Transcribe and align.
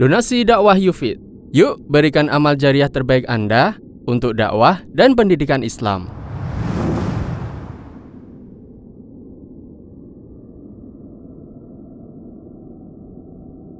Donasi 0.00 0.48
dakwah 0.48 0.80
Yufid. 0.80 1.20
Yuk 1.52 1.76
berikan 1.84 2.32
amal 2.32 2.56
jariah 2.56 2.88
terbaik 2.88 3.28
Anda 3.28 3.76
untuk 4.08 4.32
dakwah 4.32 4.80
dan 4.96 5.12
pendidikan 5.12 5.60
Islam. 5.60 6.08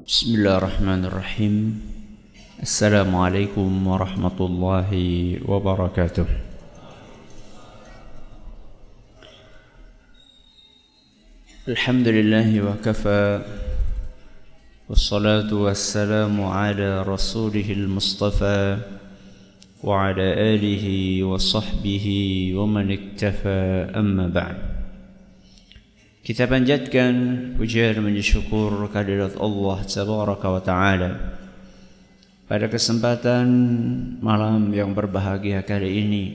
Bismillahirrahmanirrahim. 0.04 1.80
Assalamualaikum 2.60 3.72
warahmatullahi 3.88 5.40
wabarakatuh. 5.40 6.28
Alhamdulillahi 11.64 12.60
wa 12.60 12.76
kafaa 12.76 13.69
والصلاة 14.89 15.49
والسلام 15.49 16.35
على 16.44 17.02
رسوله 17.02 17.66
المصطفى 17.73 18.77
وعلى 19.81 20.27
آله 20.53 20.85
وصحبه 21.25 22.07
ومن 22.53 22.85
اكتفى 22.91 23.61
أما 23.97 24.27
بعد 24.29 24.57
Kita 26.25 26.49
panjatkan 26.49 27.13
pujian 27.53 28.02
mensyukur 28.02 28.89
kehadirat 28.89 29.38
Allah 29.38 29.77
Tabaraka 29.85 30.47
wa 30.49 30.61
Ta'ala 30.61 31.11
Pada 32.49 32.65
kesempatan 32.65 33.45
malam 34.25 34.73
yang 34.73 34.93
berbahagia 34.93 35.61
kali 35.61 36.02
ini 36.02 36.25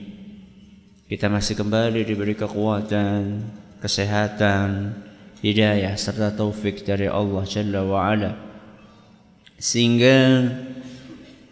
Kita 1.11 1.27
masih 1.27 1.59
kembali 1.59 2.07
diberi 2.07 2.39
kekuatan, 2.39 3.43
kesehatan, 3.83 4.95
hidayah 5.43 5.97
serta 5.99 6.31
taufik 6.31 6.87
dari 6.87 7.11
Allah 7.11 7.43
Jalla 7.43 7.81
wa 7.83 7.99
Ala 8.15 8.44
Sehingga 9.56 10.52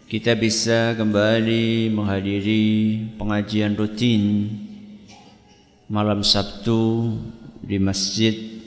kita 0.05 0.37
bisa 0.37 0.93
kembali 0.93 1.89
menghadiri 1.89 2.65
pengajian 3.17 3.73
rutin 3.73 4.53
malam 5.89 6.21
Sabtu 6.21 7.13
di 7.65 7.81
Masjid 7.81 8.61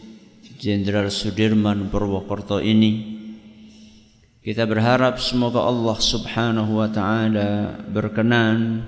Jenderal 0.59 1.07
Sudirman 1.07 1.87
Purwokerto 1.87 2.59
ini. 2.59 3.15
Kita 4.43 4.67
berharap 4.67 5.23
semoga 5.23 5.63
Allah 5.63 5.99
Subhanahu 6.03 6.83
wa 6.83 6.91
taala 6.91 7.79
berkenan 7.87 8.83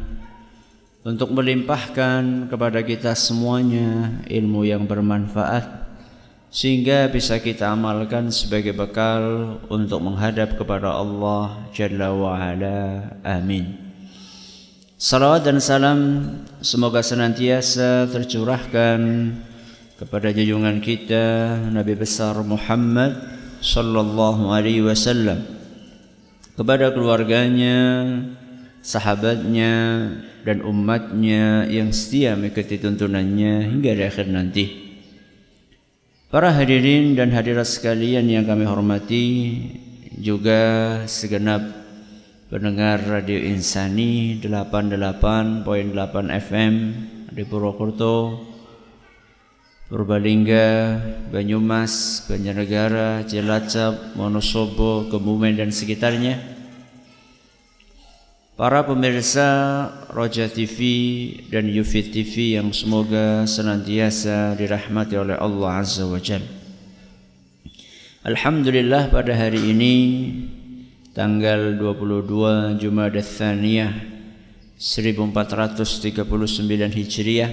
untuk 1.07 1.31
melimpahkan 1.31 2.51
kepada 2.51 2.83
kita 2.83 3.15
semuanya 3.15 4.19
ilmu 4.27 4.67
yang 4.67 4.83
bermanfaat 4.83 5.90
sehingga 6.51 7.07
bisa 7.07 7.39
kita 7.39 7.71
amalkan 7.71 8.35
sebagai 8.35 8.75
bekal 8.75 9.57
untuk 9.71 10.03
menghadap 10.03 10.59
kepada 10.59 10.91
Allah 10.91 11.71
Jalla 11.71 12.11
wa. 12.11 12.35
Amin. 13.23 13.79
Salawat 15.01 15.47
dan 15.47 15.63
salam 15.63 15.99
semoga 16.61 17.01
senantiasa 17.01 18.05
tercurahkan 18.11 19.01
kepada 19.97 20.29
junjungan 20.35 20.83
kita 20.83 21.57
Nabi 21.71 21.97
besar 21.97 22.37
Muhammad 22.45 23.17
sallallahu 23.65 24.53
alaihi 24.53 24.85
wasallam 24.85 25.41
kepada 26.59 26.93
keluarganya, 26.93 27.81
sahabatnya 28.85 29.73
dan 30.45 30.61
umatnya 30.61 31.65
yang 31.73 31.89
setia 31.89 32.37
mengikuti 32.37 32.77
tuntunannya 32.77 33.73
hingga 33.73 33.97
di 33.97 34.05
akhir 34.05 34.29
nanti. 34.29 34.90
Para 36.31 36.55
hadirin 36.55 37.19
dan 37.19 37.35
hadirat 37.35 37.67
sekalian 37.67 38.23
yang 38.31 38.47
kami 38.47 38.63
hormati 38.63 39.27
juga 40.15 41.03
segenap 41.11 41.59
pendengar 42.47 43.03
Radio 43.03 43.35
Insani 43.35 44.39
88.8 44.39 45.67
FM 46.31 46.75
di 47.35 47.43
Purwokerto, 47.43 48.47
Purbalingga, 49.91 51.03
Banyumas, 51.35 52.23
Banjarnegara, 52.31 53.27
Cilacap, 53.27 54.15
Wonosobo, 54.15 55.11
Kebumen 55.11 55.59
dan 55.59 55.75
sekitarnya 55.75 56.60
Para 58.61 58.85
pemirsa 58.85 59.89
Roja 60.13 60.45
TV 60.45 60.77
dan 61.49 61.65
Yufid 61.65 62.13
TV 62.13 62.61
yang 62.61 62.77
semoga 62.77 63.49
senantiasa 63.49 64.53
dirahmati 64.53 65.17
oleh 65.17 65.33
Allah 65.33 65.81
Azza 65.81 66.05
wa 66.05 66.21
Jal. 66.21 66.45
Alhamdulillah 68.21 69.09
pada 69.09 69.33
hari 69.33 69.73
ini 69.73 69.95
tanggal 71.17 71.73
22 71.73 72.77
Jumadah 72.85 73.25
Thaniyah 73.25 73.97
1439 74.77 76.21
Hijriah 77.01 77.53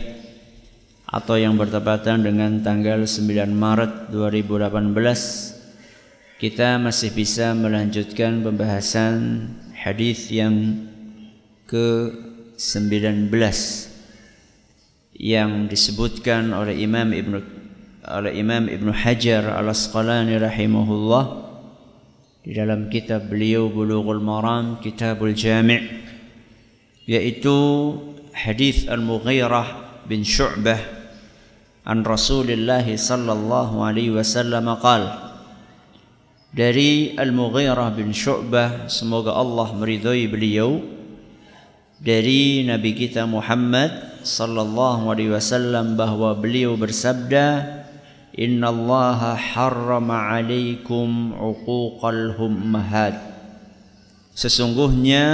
atau 1.07 1.39
yang 1.39 1.55
bertepatan 1.55 2.19
dengan 2.19 2.59
tanggal 2.59 3.07
9 3.07 3.47
Maret 3.55 4.11
2018 4.11 4.91
kita 6.43 6.75
masih 6.83 7.15
bisa 7.15 7.55
melanjutkan 7.55 8.43
pembahasan 8.43 9.47
hadis 9.71 10.27
yang 10.35 10.83
ke-19 11.67 13.29
yang 15.17 15.67
disebutkan 15.67 16.55
oleh 16.55 16.77
Imam 16.77 17.11
Ibnu 17.13 17.37
oleh 18.07 18.39
Imam 18.39 18.71
Ibnu 18.71 18.95
Hajar 18.95 19.51
Al-Asqalani 19.51 20.39
rahimahullah 20.39 21.25
di 22.47 22.55
dalam 22.55 22.87
kitab 22.87 23.27
beliau 23.27 23.67
Bulughul 23.67 24.23
Maram 24.23 24.79
Kitabul 24.79 25.35
Jami' 25.35 25.83
yaitu 27.03 27.55
hadis 28.31 28.87
Al-Mughirah 28.87 29.99
bin 30.07 30.23
Syu'bah 30.23 30.79
an 31.83 32.07
Rasulullah 32.07 32.83
sallallahu 32.83 33.83
alaihi 33.83 34.15
wasallam 34.15 34.71
qala 34.79 35.35
dari 36.55 37.11
Al-Mughirah 37.19 37.91
bin 37.91 38.15
Syu'bah 38.15 38.87
semoga 38.87 39.35
Allah 39.35 39.67
meridhai 39.75 40.31
beliau 40.31 40.96
dari 41.97 42.61
Nabi 42.65 42.93
kita 42.93 43.25
Muhammad 43.25 44.21
sallallahu 44.21 45.09
alaihi 45.09 45.33
wasallam 45.33 45.97
bahwa 45.97 46.37
beliau 46.37 46.77
bersabda 46.77 47.77
Innallaha 48.37 49.33
harrama 49.33 50.29
alaikum 50.29 51.33
uquqal 51.33 52.37
ummahat 52.37 53.17
Sesungguhnya 54.37 55.25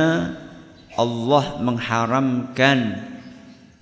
Allah 0.96 1.60
mengharamkan 1.60 3.04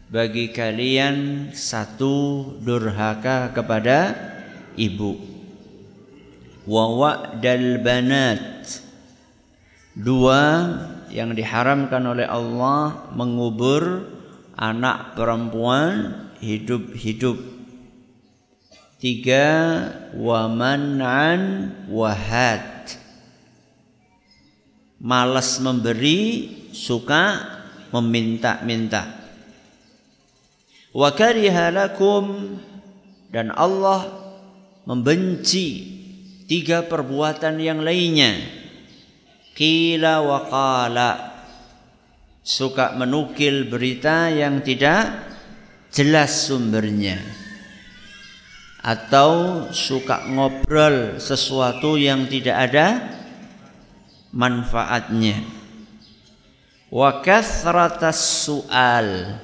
bagi 0.10 0.50
kalian 0.50 1.50
satu 1.54 2.44
durhaka 2.58 3.54
kepada 3.54 4.18
ibu. 4.74 5.22
Wa 6.66 6.86
wa'dal 6.90 7.86
banat. 7.86 8.82
Dua 9.94 10.42
yang 11.12 11.36
diharamkan 11.36 12.02
oleh 12.08 12.26
Allah 12.26 13.12
mengubur 13.12 14.08
anak 14.56 15.14
perempuan 15.20 16.28
hidup-hidup. 16.40 17.38
Tiga 19.02 19.50
waman'an 20.16 21.74
wahad. 21.90 22.64
Malas 25.02 25.58
memberi, 25.58 26.54
suka 26.72 27.42
meminta-minta. 27.90 29.10
Wa 30.94 31.10
dan 33.32 33.48
Allah 33.56 34.00
membenci 34.86 35.68
tiga 36.46 36.84
perbuatan 36.86 37.58
yang 37.58 37.82
lainnya 37.82 38.61
Kila 39.62 40.26
wa 40.26 40.42
qala. 40.50 41.12
Suka 42.42 42.98
menukil 42.98 43.70
berita 43.70 44.26
yang 44.34 44.66
tidak 44.66 45.22
jelas 45.94 46.50
sumbernya. 46.50 47.22
Atau 48.82 49.70
suka 49.70 50.26
ngobrol 50.26 51.22
sesuatu 51.22 51.94
yang 51.94 52.26
tidak 52.26 52.74
ada 52.74 52.88
manfaatnya. 54.34 55.46
Wa 56.90 57.22
kathratas 57.22 58.50
su'al. 58.50 59.38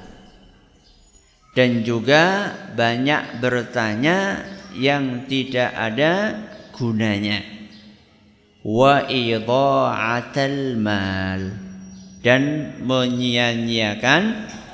Dan 1.54 1.86
juga 1.86 2.58
banyak 2.74 3.38
bertanya 3.38 4.42
yang 4.74 5.30
tidak 5.30 5.78
ada 5.78 6.42
gunanya 6.74 7.57
wa 8.68 9.08
idha'atal 9.08 10.76
mal 10.76 11.56
dan 12.20 12.76
menyia-nyiakan 12.84 14.24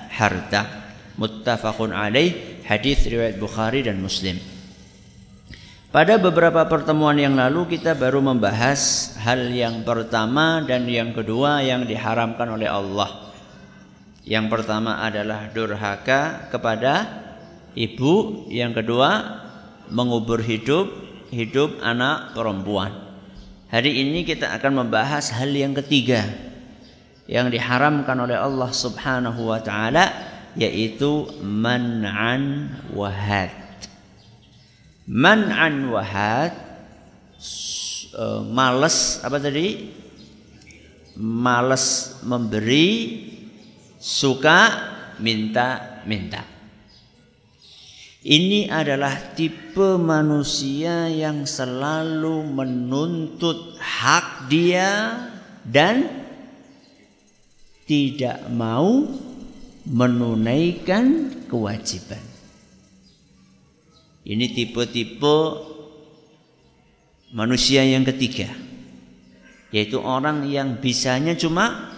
harta 0.09 0.89
muttafaqun 1.21 1.93
alaih 1.93 2.57
hadis 2.65 3.05
riwayat 3.05 3.37
Bukhari 3.37 3.85
dan 3.85 4.01
Muslim 4.01 4.41
Pada 5.93 6.17
beberapa 6.17 6.65
pertemuan 6.65 7.13
yang 7.21 7.37
lalu 7.37 7.77
kita 7.77 7.93
baru 7.93 8.17
membahas 8.17 9.13
hal 9.21 9.53
yang 9.53 9.85
pertama 9.85 10.65
dan 10.65 10.89
yang 10.89 11.13
kedua 11.13 11.61
yang 11.61 11.85
diharamkan 11.85 12.49
oleh 12.49 12.65
Allah. 12.65 13.29
Yang 14.25 14.57
pertama 14.57 15.05
adalah 15.05 15.53
durhaka 15.53 16.49
kepada 16.49 17.05
ibu, 17.77 18.49
yang 18.49 18.73
kedua 18.73 19.37
mengubur 19.93 20.41
hidup 20.41 20.89
hidup 21.29 21.77
anak 21.85 22.33
perempuan. 22.33 23.02
Hari 23.73 24.05
ini 24.05 24.21
kita 24.21 24.53
akan 24.53 24.85
membahas 24.85 25.33
hal 25.33 25.49
yang 25.49 25.73
ketiga 25.73 26.29
yang 27.25 27.49
diharamkan 27.49 28.13
oleh 28.21 28.37
Allah 28.37 28.69
Subhanahu 28.69 29.49
wa 29.49 29.57
taala 29.65 30.13
yaitu 30.53 31.25
man'an 31.41 32.69
wahad 32.93 33.49
man'an 35.09 35.89
wahad 35.89 36.53
uh, 38.13 38.45
males 38.45 39.17
apa 39.25 39.41
tadi? 39.41 39.89
Males 41.17 42.13
memberi 42.21 43.25
suka 43.97 44.69
minta-minta 45.17 46.52
ini 48.23 48.71
adalah 48.71 49.35
tipe 49.35 49.99
manusia 49.99 51.11
yang 51.11 51.43
selalu 51.43 52.47
menuntut 52.47 53.75
hak 53.83 54.47
dia 54.47 55.19
dan 55.67 56.07
tidak 57.83 58.47
mau 58.47 59.03
menunaikan 59.83 61.35
kewajiban. 61.51 62.23
Ini 64.23 64.55
tipe-tipe 64.55 65.37
manusia 67.35 67.83
yang 67.83 68.07
ketiga. 68.07 68.47
Yaitu 69.75 69.99
orang 69.99 70.47
yang 70.47 70.79
bisanya 70.79 71.35
cuma 71.35 71.91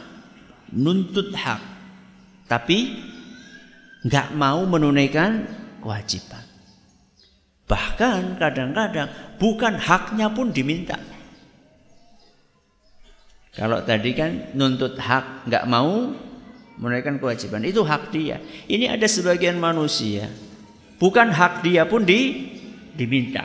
nuntut 0.73 1.37
hak. 1.37 1.61
Tapi 2.49 2.97
nggak 4.09 4.33
mau 4.33 4.65
menunaikan 4.65 5.64
kewajiban. 5.85 6.41
Bahkan 7.69 8.41
kadang-kadang 8.41 9.37
bukan 9.37 9.77
haknya 9.77 10.33
pun 10.33 10.49
diminta. 10.49 10.97
Kalau 13.53 13.85
tadi 13.85 14.17
kan 14.17 14.57
nuntut 14.57 14.97
hak 14.97 15.45
nggak 15.45 15.65
mau 15.69 16.09
menunaikan 16.81 17.21
kewajiban 17.21 17.61
itu 17.61 17.85
hak 17.85 18.09
dia. 18.09 18.41
Ini 18.65 18.97
ada 18.97 19.05
sebagian 19.05 19.61
manusia 19.61 20.27
Bukan 20.95 21.27
hak 21.27 21.59
dia 21.59 21.83
pun 21.83 22.07
di, 22.07 22.47
diminta. 22.95 23.43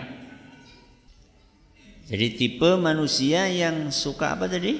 Jadi 2.06 2.26
tipe 2.34 2.78
manusia 2.78 3.46
yang 3.50 3.90
suka 3.90 4.34
apa 4.38 4.46
tadi? 4.46 4.78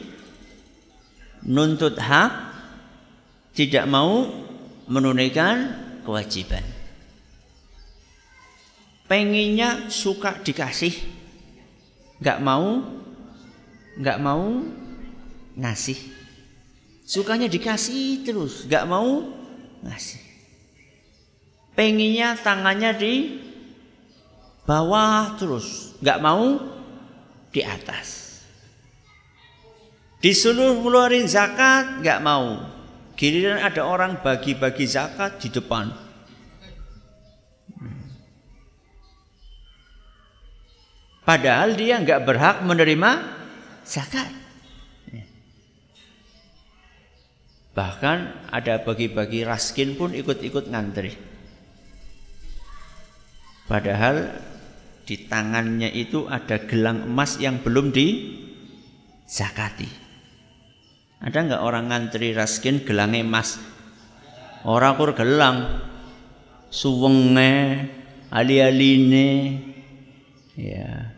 Nuntut 1.46 1.98
hak, 1.98 2.30
tidak 3.54 3.86
mau 3.90 4.26
menunaikan 4.86 5.74
kewajiban. 6.06 6.62
Pengennya 9.10 9.90
suka 9.90 10.38
dikasih, 10.38 10.94
nggak 12.22 12.38
mau, 12.38 12.78
nggak 13.98 14.18
mau 14.22 14.62
ngasih. 15.58 15.98
Sukanya 17.02 17.50
dikasih 17.50 18.22
terus, 18.22 18.70
nggak 18.70 18.86
mau 18.86 19.26
ngasih 19.82 20.30
pengennya 21.80 22.36
tangannya 22.36 22.92
di 22.92 23.14
bawah 24.68 25.32
terus, 25.40 25.96
nggak 26.04 26.20
mau 26.20 26.60
di 27.48 27.64
atas. 27.64 28.28
Disuruh 30.20 30.76
ngeluarin 30.76 31.24
zakat 31.24 32.04
nggak 32.04 32.20
mau. 32.20 32.68
Giliran 33.16 33.64
ada 33.64 33.80
orang 33.88 34.20
bagi-bagi 34.20 34.84
zakat 34.84 35.40
di 35.40 35.48
depan. 35.48 35.88
Padahal 41.24 41.76
dia 41.76 42.00
nggak 42.00 42.24
berhak 42.24 42.56
menerima 42.64 43.10
zakat. 43.84 44.40
Bahkan 47.70 48.50
ada 48.50 48.82
bagi-bagi 48.82 49.46
raskin 49.46 49.94
pun 49.94 50.10
ikut-ikut 50.10 50.68
ngantri. 50.68 51.14
Padahal 53.70 54.26
di 55.06 55.30
tangannya 55.30 55.94
itu 55.94 56.26
ada 56.26 56.58
gelang 56.66 57.06
emas 57.06 57.38
yang 57.38 57.62
belum 57.62 57.94
zakati. 59.30 59.86
Ada 61.22 61.38
nggak 61.46 61.62
orang 61.62 61.94
ngantri 61.94 62.34
raskin 62.34 62.82
gelang 62.82 63.14
emas? 63.14 63.62
Orang 64.66 64.98
kur 64.98 65.14
gelang, 65.14 65.80
suwenge, 66.68 67.86
ali-aline, 68.28 69.28
ya, 70.60 71.16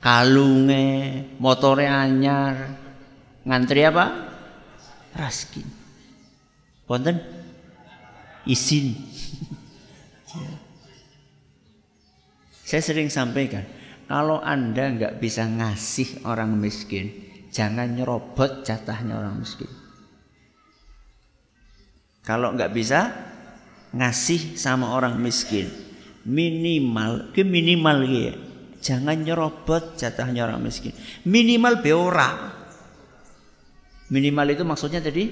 kalunge, 0.00 1.28
motore 1.36 1.84
anyar, 1.84 2.72
ngantri 3.44 3.84
apa? 3.84 4.32
Raskin. 5.12 5.68
Konten 6.88 7.20
izin. 8.48 8.96
Saya 12.68 12.80
sering 12.80 13.12
sampaikan, 13.12 13.68
kalau 14.08 14.40
Anda 14.40 14.88
nggak 14.88 15.20
bisa 15.20 15.44
ngasih 15.44 16.24
orang 16.24 16.56
miskin, 16.56 17.12
jangan 17.52 17.92
nyerobot 17.92 18.64
jatahnya 18.64 19.20
orang 19.20 19.44
miskin. 19.44 19.68
Kalau 22.24 22.54
nggak 22.56 22.72
bisa 22.72 23.12
ngasih 23.92 24.56
sama 24.56 24.96
orang 24.96 25.20
miskin, 25.20 25.68
minimal 26.24 27.34
ke 27.36 27.44
minimal 27.44 28.08
ya, 28.08 28.32
jangan 28.82 29.22
nyerobot 29.22 29.94
jatahnya 29.94 30.44
orang 30.44 30.60
miskin. 30.60 30.90
Minimal 31.24 31.78
beora. 31.78 32.30
Minimal 34.10 34.46
itu 34.52 34.66
maksudnya 34.66 35.00
tadi 35.00 35.30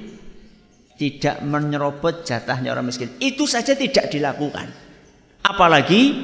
tidak 0.94 1.43
menyerobot 1.43 2.23
jatahnya 2.23 2.70
orang 2.73 2.88
miskin. 2.88 3.19
Itu 3.19 3.44
saja 3.44 3.75
tidak 3.75 4.08
dilakukan. 4.08 4.70
Apalagi 5.43 6.23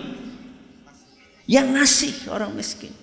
yang 1.50 1.75
ngasih 1.75 2.31
orang 2.31 2.55
miskin. 2.55 2.94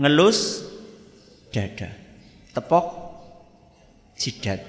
Ngelus 0.00 0.64
dada, 1.52 1.92
tepok 2.56 2.86
jidat. 4.16 4.64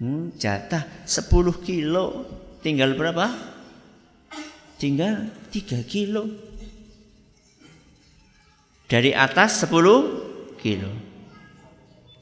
Hmm, 0.00 0.32
jatah 0.38 0.86
10 1.04 1.28
kilo 1.60 2.24
tinggal 2.60 2.96
berapa? 2.96 3.28
Tinggal 4.80 5.28
3 5.52 5.84
kilo. 5.84 6.24
Dari 8.88 9.12
atas 9.12 9.64
10 9.68 10.56
kilo. 10.56 10.90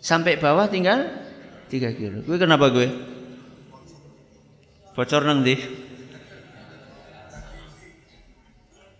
Sampai 0.02 0.38
bawah 0.38 0.66
tinggal 0.66 1.07
3 1.71 1.99
kilo. 1.99 2.18
Gue 2.26 2.38
kenapa 2.38 2.71
gue? 2.71 2.88
Bocor 4.99 5.23
nang 5.23 5.47
di. 5.47 5.54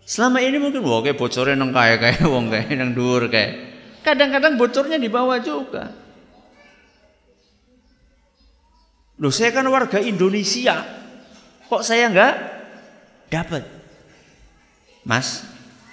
Selama 0.09 0.41
ini 0.41 0.57
mungkin 0.57 0.81
wah 0.81 1.05
kayak 1.05 1.21
bocornya 1.21 1.53
nang 1.53 1.69
kaya 1.69 2.01
kayak 2.01 2.25
wong 2.33 2.49
kayak 2.49 2.73
nang 2.73 2.95
dur 2.95 3.27
kayak. 3.29 3.67
Kadang-kadang 4.01 4.55
bocornya 4.57 4.97
di 4.97 5.11
bawah 5.11 5.37
juga. 5.43 5.91
Loh 9.19 9.29
saya 9.35 9.51
kan 9.51 9.67
warga 9.67 9.99
Indonesia. 9.99 10.98
Kok 11.69 11.85
saya 11.85 12.09
enggak 12.09 12.33
dapat? 13.29 13.61
Mas, 15.05 15.45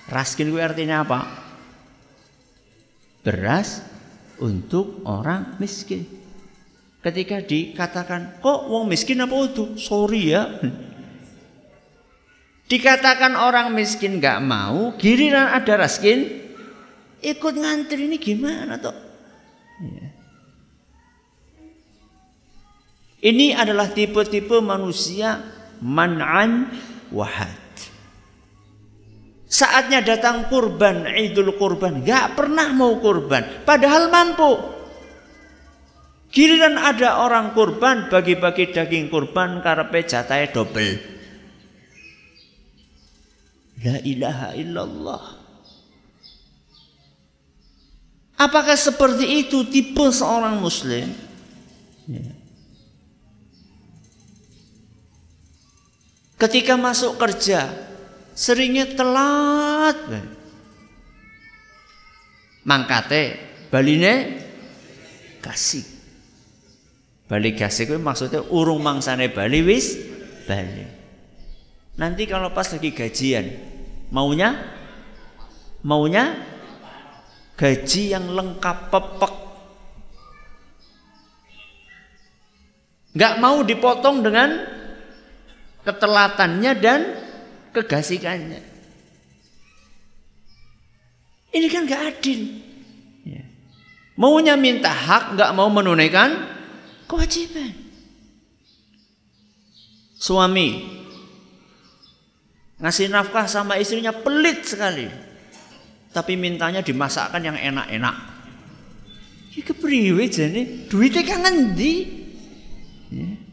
raskin 0.09 0.49
gue 0.49 0.64
artinya 0.64 1.04
apa? 1.04 1.28
Beras 3.21 3.85
untuk 4.40 5.04
orang 5.04 5.61
miskin. 5.61 6.09
Ketika 7.04 7.45
dikatakan, 7.45 8.40
kok 8.42 8.66
wong 8.73 8.90
miskin 8.90 9.23
apa 9.23 9.37
itu? 9.47 9.78
Sorry 9.78 10.35
ya. 10.35 10.49
Dikatakan 12.73 13.38
orang 13.38 13.71
miskin 13.71 14.18
gak 14.18 14.42
mau, 14.42 14.90
giliran 14.99 15.54
ada 15.54 15.87
raskin, 15.87 16.50
ikut 17.23 17.54
ngantri 17.54 18.11
ini 18.11 18.18
gimana 18.18 18.75
toh? 18.75 18.97
Ya. 19.87 20.11
Ini 23.23 23.54
adalah 23.54 23.95
tipe-tipe 23.95 24.59
manusia 24.59 25.55
man'an 25.83 26.71
wahad. 27.12 27.66
Saatnya 29.47 30.02
datang 30.02 30.50
kurban, 30.50 31.06
idul 31.06 31.54
kurban, 31.54 32.02
gak 32.02 32.35
pernah 32.37 32.75
mau 32.75 32.99
kurban, 32.99 33.64
padahal 33.64 34.11
mampu. 34.11 34.76
Giliran 36.35 36.76
ada 36.76 37.25
orang 37.25 37.56
kurban 37.56 38.12
bagi-bagi 38.12 38.75
daging 38.75 39.09
kurban 39.09 39.64
karepe 39.64 40.04
jatahe 40.04 40.52
double. 40.52 41.16
La 43.80 43.97
ilaha 44.04 44.49
illallah. 44.52 45.25
Apakah 48.37 48.76
seperti 48.76 49.49
itu 49.49 49.64
tipe 49.73 50.04
seorang 50.12 50.61
muslim? 50.61 51.09
Ya. 52.04 52.45
Ketika 56.37 56.76
masuk 56.76 57.16
kerja, 57.16 57.73
seringnya 58.37 58.93
telat. 58.93 59.97
Mangkate, 62.66 63.40
baline 63.73 64.45
kasih. 65.40 65.97
Bali 67.26 67.59
kasih 67.59 67.90
itu 67.90 67.99
maksudnya 67.99 68.43
urung 68.55 68.78
mangsane 68.83 69.26
Bali 69.31 69.62
wis 69.66 69.99
Bali. 70.47 70.87
Nanti 71.99 72.23
kalau 72.28 72.55
pas 72.55 72.71
lagi 72.71 72.93
gajian, 72.95 73.47
maunya 74.12 74.55
maunya 75.83 76.37
gaji 77.57 78.14
yang 78.14 78.31
lengkap 78.31 78.93
pepek. 78.93 79.35
Nggak 83.16 83.35
mau 83.40 83.64
dipotong 83.64 84.21
dengan 84.21 84.75
ketelatannya 85.87 86.73
dan 86.83 87.00
kegasikannya. 87.71 88.61
Ini 91.55 91.66
kan 91.71 91.87
nggak 91.87 92.02
adil. 92.11 92.40
Ya. 93.23 93.47
Maunya 94.19 94.59
minta 94.59 94.90
hak, 94.90 95.38
nggak 95.38 95.55
mau 95.55 95.71
menunaikan 95.71 96.35
kewajiban. 97.07 97.71
Suami 100.19 100.99
ngasih 102.76 103.09
nafkah 103.09 103.47
sama 103.49 103.81
istrinya 103.81 104.12
pelit 104.12 104.66
sekali, 104.66 105.09
tapi 106.11 106.37
mintanya 106.37 106.83
dimasakkan 106.83 107.40
yang 107.40 107.57
enak-enak. 107.57 108.16
Ini 109.55 109.61
kepriwe 109.64 110.25
jadi 110.28 110.61
duitnya 110.90 111.23
kan 111.25 111.40
ngendi? 111.40 111.95
Ya. 113.09 113.45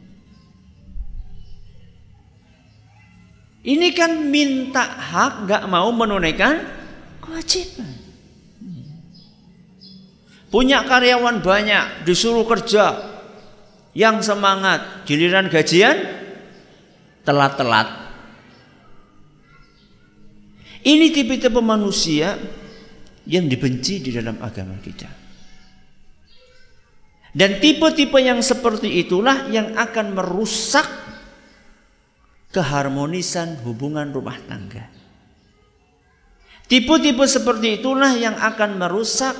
Ini 3.64 3.96
kan 3.96 4.28
minta 4.28 4.84
hak 4.84 5.48
nggak 5.48 5.64
mau 5.72 5.88
menunaikan 5.96 6.60
kewajiban. 7.24 7.88
Punya 10.52 10.84
karyawan 10.86 11.42
banyak, 11.42 12.06
disuruh 12.06 12.46
kerja, 12.46 12.94
yang 13.96 14.22
semangat, 14.22 15.08
giliran 15.08 15.50
gajian 15.50 15.98
telat-telat. 17.24 17.90
Ini 20.84 21.10
tipe-tipe 21.16 21.64
manusia 21.64 22.36
yang 23.24 23.48
dibenci 23.48 24.04
di 24.04 24.12
dalam 24.12 24.36
agama 24.44 24.76
kita. 24.84 25.08
Dan 27.34 27.58
tipe-tipe 27.58 28.20
yang 28.22 28.44
seperti 28.44 29.02
itulah 29.02 29.50
yang 29.50 29.74
akan 29.74 30.14
merusak 30.14 30.86
keharmonisan 32.54 33.60
hubungan 33.66 34.14
rumah 34.14 34.38
tangga. 34.46 34.94
Tipe-tipe 36.70 37.26
seperti 37.26 37.82
itulah 37.82 38.14
yang 38.16 38.38
akan 38.38 38.78
merusak 38.80 39.36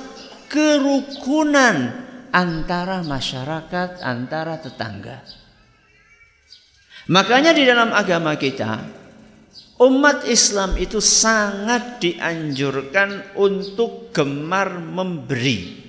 kerukunan 0.50 2.04
antara 2.34 3.00
masyarakat, 3.06 4.02
antara 4.02 4.58
tetangga. 4.58 5.22
Makanya 7.06 7.54
di 7.54 7.62
dalam 7.62 7.94
agama 7.94 8.34
kita, 8.34 8.80
umat 9.78 10.26
Islam 10.26 10.74
itu 10.80 10.98
sangat 10.98 12.02
dianjurkan 12.02 13.36
untuk 13.38 14.10
gemar 14.10 14.80
memberi. 14.80 15.83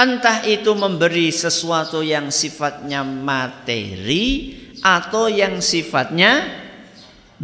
Entah 0.00 0.40
itu 0.48 0.72
memberi 0.72 1.28
sesuatu 1.28 2.00
yang 2.00 2.32
sifatnya 2.32 3.04
materi 3.04 4.56
atau 4.80 5.28
yang 5.28 5.60
sifatnya 5.60 6.40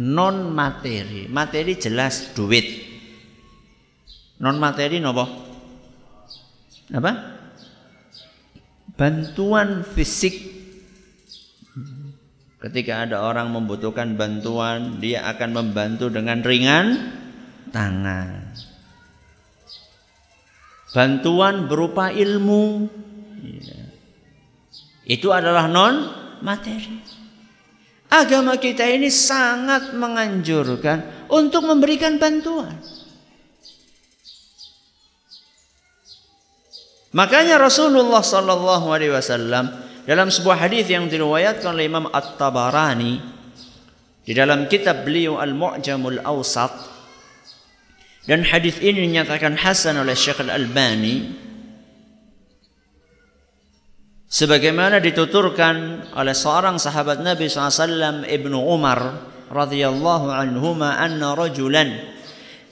non 0.01 0.57
materi. 0.57 1.29
Materi 1.29 1.77
jelas 1.77 2.33
duit. 2.33 2.65
Non 4.41 4.57
materi 4.57 4.97
nopo? 4.97 5.25
Apa? 6.89 7.37
Bantuan 8.97 9.85
fisik. 9.85 10.57
Ketika 12.57 13.05
ada 13.05 13.21
orang 13.21 13.53
membutuhkan 13.53 14.17
bantuan, 14.17 14.97
dia 14.97 15.29
akan 15.29 15.61
membantu 15.61 16.09
dengan 16.09 16.41
ringan 16.41 17.13
tangan. 17.69 18.46
Bantuan 20.95 21.67
berupa 21.67 22.11
ilmu. 22.11 22.87
Ya. 23.43 23.81
Itu 25.07 25.31
adalah 25.35 25.67
non 25.67 25.95
materi. 26.43 26.99
Agama 28.07 28.55
kita 28.55 28.87
ini 28.87 29.11
sangat 29.11 29.91
menganjurkan 29.91 31.27
untuk 31.27 31.67
memberikan 31.67 32.15
bantuan. 32.15 32.79
Makanya 37.11 37.59
Rasulullah 37.59 38.23
sallallahu 38.23 38.87
alaihi 38.91 39.11
wasallam 39.11 39.71
dalam 40.07 40.31
sebuah 40.31 40.67
hadis 40.67 40.87
yang 40.87 41.11
diriwayatkan 41.11 41.75
oleh 41.75 41.87
Imam 41.87 42.07
At-Tabarani 42.07 43.19
di 44.23 44.31
dalam 44.35 44.67
kitab 44.71 45.07
beliau 45.07 45.39
Al-Mu'jamul 45.39 46.23
Awsat 46.23 46.96
dan 48.27 48.43
hadis 48.43 48.83
ini 48.83 49.07
dinyatakan 49.07 49.55
hasan 49.55 50.03
oleh 50.03 50.11
Syekh 50.11 50.43
Al-Albani. 50.43 51.47
Sebagaimana 54.27 54.99
dituturkan 54.99 56.03
oleh 56.11 56.35
seorang 56.35 56.75
sahabat 56.75 57.23
Nabi 57.23 57.47
SAW 57.47 58.27
Ibnu 58.27 58.59
Umar 58.59 58.99
radhiyallahu 59.47 60.27
anhuma 60.27 60.99
anna 60.99 61.31
rajulan 61.31 61.95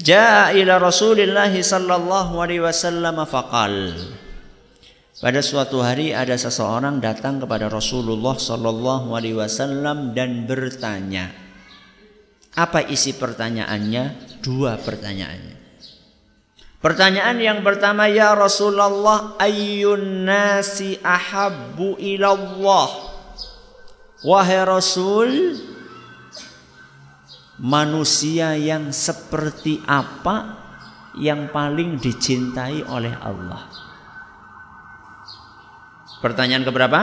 jaa 0.04 0.52
ila 0.52 0.76
Rasulillah 0.76 1.48
sallallahu 1.48 2.36
alaihi 2.44 2.60
wasallam 2.60 3.24
faqal. 3.24 3.96
Pada 5.24 5.40
suatu 5.40 5.80
hari 5.80 6.12
ada 6.12 6.36
seseorang 6.36 7.00
datang 7.00 7.40
kepada 7.40 7.72
Rasulullah 7.72 8.36
sallallahu 8.36 9.16
alaihi 9.16 9.40
wasallam 9.40 10.12
dan 10.12 10.44
bertanya 10.44 11.45
apa 12.56 12.88
isi 12.88 13.12
pertanyaannya 13.16 14.40
dua 14.40 14.80
pertanyaannya. 14.80 15.56
Pertanyaan 16.86 17.42
yang 17.42 17.60
pertama 17.66 18.06
ya 18.06 18.38
Rasulullah 18.38 19.34
ayyun 19.42 20.22
nasi 20.22 21.02
ahabbu 21.02 21.98
ilallah 21.98 22.90
Wahai 24.22 24.62
Rasul 24.62 25.58
manusia 27.58 28.54
yang 28.54 28.94
seperti 28.94 29.82
apa 29.90 30.62
yang 31.18 31.50
paling 31.50 31.98
dicintai 31.98 32.86
oleh 32.86 33.18
Allah 33.18 33.66
Pertanyaan 36.22 36.70
keberapa? 36.70 37.00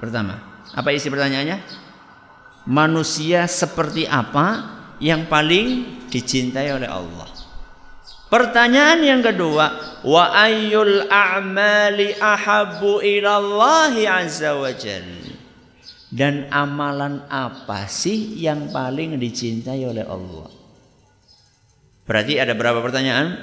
Pertama 0.00 0.40
Apa 0.72 0.96
isi 0.96 1.12
pertanyaannya? 1.12 1.84
Manusia 2.66 3.46
seperti 3.46 4.10
apa 4.10 4.76
yang 4.98 5.30
paling 5.30 6.02
dicintai 6.10 6.74
oleh 6.74 6.90
Allah. 6.90 7.30
Pertanyaan 8.26 9.06
yang 9.06 9.22
kedua, 9.22 10.00
wa 10.02 10.34
ayyul 10.34 11.06
a'mali 11.06 12.18
ahabbu 12.18 12.98
ilallahi 12.98 14.10
azza 14.10 14.58
wa 14.58 14.74
Dan 16.10 16.50
amalan 16.50 17.22
apa 17.30 17.86
sih 17.86 18.34
yang 18.42 18.66
paling 18.74 19.14
dicintai 19.14 19.86
oleh 19.86 20.02
Allah? 20.02 20.50
Berarti 22.02 22.34
ada 22.42 22.54
berapa 22.58 22.82
pertanyaan? 22.82 23.38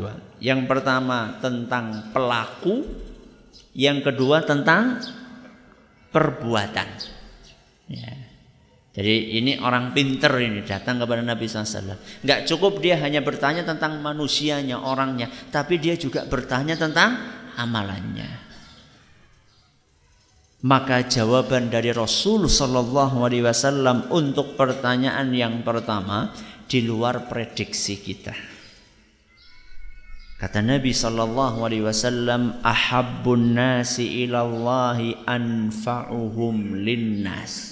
Dua. 0.00 0.16
Yang 0.40 0.64
pertama 0.64 1.36
tentang 1.44 2.08
pelaku, 2.16 2.88
yang 3.76 4.00
kedua 4.00 4.44
tentang 4.48 5.00
perbuatan. 6.08 6.88
Ya. 7.92 8.31
Jadi 8.92 9.40
ini 9.40 9.56
orang 9.56 9.96
pinter 9.96 10.28
ini 10.36 10.60
datang 10.68 11.00
kepada 11.00 11.24
Nabi 11.24 11.48
SAW. 11.48 11.96
Nggak 12.20 12.44
cukup 12.44 12.76
dia 12.84 13.00
hanya 13.00 13.24
bertanya 13.24 13.64
tentang 13.64 13.96
manusianya, 14.04 14.84
orangnya, 14.84 15.32
tapi 15.48 15.80
dia 15.80 15.96
juga 15.96 16.28
bertanya 16.28 16.76
tentang 16.76 17.16
amalannya. 17.56 18.28
Maka 20.62 21.08
jawaban 21.08 21.72
dari 21.72 21.90
Rasul 21.90 22.46
Shallallahu 22.46 23.24
Alaihi 23.24 23.42
Wasallam 23.42 24.12
untuk 24.12 24.54
pertanyaan 24.60 25.32
yang 25.34 25.64
pertama 25.64 26.30
di 26.68 26.84
luar 26.84 27.26
prediksi 27.26 27.98
kita. 27.98 28.36
Kata 30.36 30.60
Nabi 30.60 30.92
Shallallahu 30.92 31.64
Alaihi 31.64 31.82
Wasallam, 31.82 32.60
"Ahabbun 32.60 33.56
nasi 33.56 34.22
ilallahi 34.28 35.16
anfa'uhum 35.24 36.82
linnas." 36.84 37.71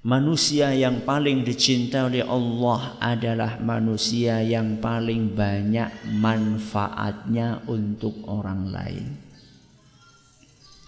Manusia 0.00 0.72
yang 0.72 1.04
paling 1.04 1.44
dicintai 1.44 2.08
oleh 2.08 2.24
Allah 2.24 2.96
adalah 3.04 3.60
manusia 3.60 4.40
yang 4.40 4.80
paling 4.80 5.36
banyak 5.36 5.92
manfaatnya 6.16 7.60
untuk 7.68 8.24
orang 8.24 8.72
lain. 8.72 9.12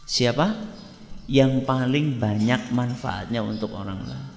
Siapa? 0.08 0.56
Yang 1.28 1.60
paling 1.68 2.16
banyak 2.16 2.72
manfaatnya 2.72 3.44
untuk 3.44 3.76
orang 3.76 4.00
lain. 4.00 4.28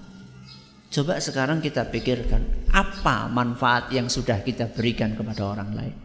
Coba 0.91 1.23
sekarang 1.23 1.63
kita 1.63 1.87
pikirkan, 1.87 2.67
apa 2.75 3.31
manfaat 3.31 3.95
yang 3.95 4.11
sudah 4.11 4.43
kita 4.43 4.67
berikan 4.75 5.15
kepada 5.15 5.55
orang 5.55 5.71
lain? 5.71 5.95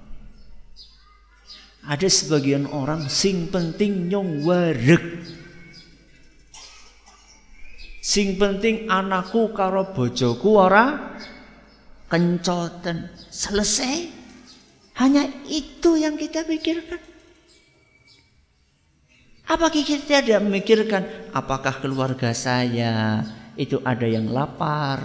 Ada 1.91 2.07
sebagian 2.07 2.71
orang 2.71 3.11
sing 3.11 3.51
penting 3.51 4.07
nyong 4.07 4.47
warek 4.47 5.40
Sing 8.01 8.41
penting 8.41 8.89
anakku 8.89 9.53
karo 9.53 9.93
bojoku 9.93 10.57
ora 10.57 11.17
kencoten. 12.09 13.13
Selesai. 13.29 14.19
Hanya 14.97 15.25
itu 15.49 15.97
yang 15.97 16.17
kita 16.17 16.45
pikirkan. 16.45 17.01
Apakah 19.49 19.83
kita 19.83 20.21
tidak 20.21 20.41
memikirkan 20.45 21.03
apakah 21.33 21.81
keluarga 21.81 22.33
saya 22.37 23.25
itu 23.57 23.81
ada 23.85 24.05
yang 24.05 24.29
lapar? 24.29 25.01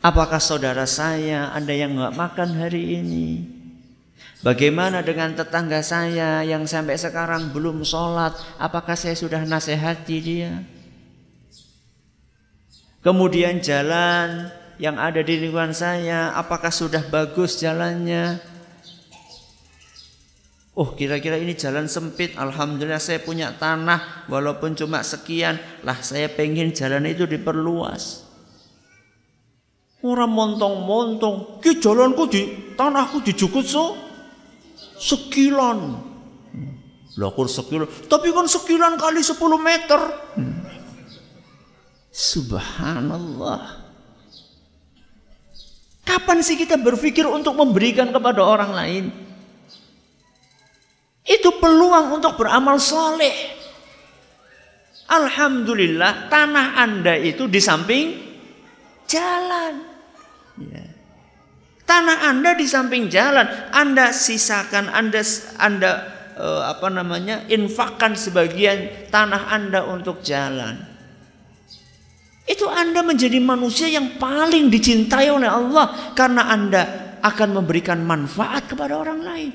Apakah 0.00 0.40
saudara 0.40 0.88
saya 0.88 1.52
ada 1.52 1.70
yang 1.74 1.98
nggak 1.98 2.16
makan 2.16 2.50
hari 2.56 2.98
ini? 3.02 3.44
Bagaimana 4.40 5.04
dengan 5.04 5.36
tetangga 5.36 5.84
saya 5.84 6.40
yang 6.40 6.64
sampai 6.64 6.96
sekarang 6.96 7.52
belum 7.52 7.84
sholat? 7.84 8.32
Apakah 8.56 8.96
saya 8.96 9.12
sudah 9.12 9.44
nasihati 9.44 10.16
dia? 10.24 10.64
Kemudian 13.00 13.64
jalan 13.64 14.52
yang 14.76 15.00
ada 15.00 15.24
di 15.24 15.40
lingkungan 15.40 15.72
saya, 15.72 16.36
apakah 16.36 16.68
sudah 16.68 17.00
bagus 17.08 17.56
jalannya? 17.56 18.40
Oh 20.76 20.92
kira-kira 20.96 21.40
ini 21.40 21.56
jalan 21.56 21.88
sempit. 21.88 22.36
Alhamdulillah 22.40 23.02
saya 23.02 23.20
punya 23.20 23.52
tanah 23.52 24.24
Walaupun 24.30 24.72
cuma 24.78 25.04
sekian. 25.04 25.60
Lah 25.84 26.00
saya 26.00 26.30
pengen 26.32 26.72
jalan 26.72 27.04
itu 27.04 27.28
diperluas. 27.28 28.24
Orang 30.00 30.32
montong-montong 30.32 31.60
Ki 31.60 31.76
jalanku 31.76 32.24
di 32.32 32.72
Tanahku 32.78 33.20
dijukut 33.20 33.66
so. 33.68 33.92
Sekilan. 34.96 36.08
Lakur 37.20 37.50
sekilan 37.50 37.84
Tapi 38.08 38.32
kan 38.32 38.48
sekilan 38.48 38.96
kali 38.96 39.20
10 39.20 39.36
meter 39.60 40.00
Subhanallah. 42.10 43.86
Kapan 46.02 46.42
sih 46.42 46.58
kita 46.58 46.74
berpikir 46.74 47.22
untuk 47.22 47.54
memberikan 47.54 48.10
kepada 48.10 48.42
orang 48.42 48.74
lain? 48.74 49.04
Itu 51.22 51.54
peluang 51.62 52.18
untuk 52.18 52.34
beramal 52.34 52.82
soleh. 52.82 53.62
Alhamdulillah 55.06 56.26
tanah 56.26 56.82
anda 56.82 57.14
itu 57.14 57.46
di 57.46 57.62
samping 57.62 58.18
jalan. 59.06 59.86
Ya. 60.58 60.86
Tanah 61.86 62.26
anda 62.26 62.58
di 62.58 62.66
samping 62.66 63.06
jalan. 63.06 63.46
Anda 63.70 64.10
sisakan, 64.10 64.90
anda 64.90 65.22
anda 65.62 65.90
uh, 66.34 66.74
apa 66.74 66.90
namanya 66.90 67.46
infakkan 67.46 68.18
sebagian 68.18 69.10
tanah 69.14 69.50
anda 69.54 69.86
untuk 69.86 70.26
jalan 70.26 70.89
itu 72.50 72.66
Anda 72.66 73.06
menjadi 73.06 73.38
manusia 73.38 73.86
yang 73.86 74.18
paling 74.18 74.74
dicintai 74.74 75.30
oleh 75.30 75.46
Allah 75.46 76.10
karena 76.18 76.50
Anda 76.50 76.82
akan 77.22 77.62
memberikan 77.62 78.02
manfaat 78.02 78.66
kepada 78.66 78.98
orang 78.98 79.22
lain. 79.22 79.52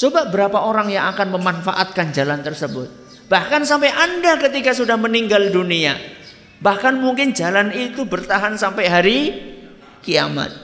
Coba 0.00 0.32
berapa 0.32 0.64
orang 0.64 0.88
yang 0.88 1.12
akan 1.12 1.36
memanfaatkan 1.36 2.16
jalan 2.16 2.40
tersebut? 2.40 2.88
Bahkan 3.28 3.68
sampai 3.68 3.92
Anda 3.92 4.40
ketika 4.40 4.72
sudah 4.72 4.96
meninggal 4.96 5.52
dunia. 5.52 6.00
Bahkan 6.64 6.96
mungkin 6.96 7.36
jalan 7.36 7.68
itu 7.76 8.08
bertahan 8.08 8.56
sampai 8.56 8.84
hari 8.88 9.18
kiamat. 10.00 10.56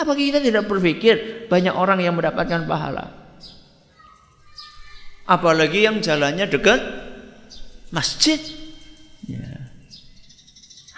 Apa 0.00 0.16
kita 0.16 0.40
tidak 0.40 0.64
berpikir 0.64 1.44
banyak 1.52 1.76
orang 1.76 2.00
yang 2.00 2.16
mendapatkan 2.16 2.64
pahala? 2.64 3.12
Apalagi 5.28 5.84
yang 5.84 6.00
jalannya 6.00 6.48
dekat 6.48 6.80
masjid. 7.92 8.40
Ya. 9.28 9.59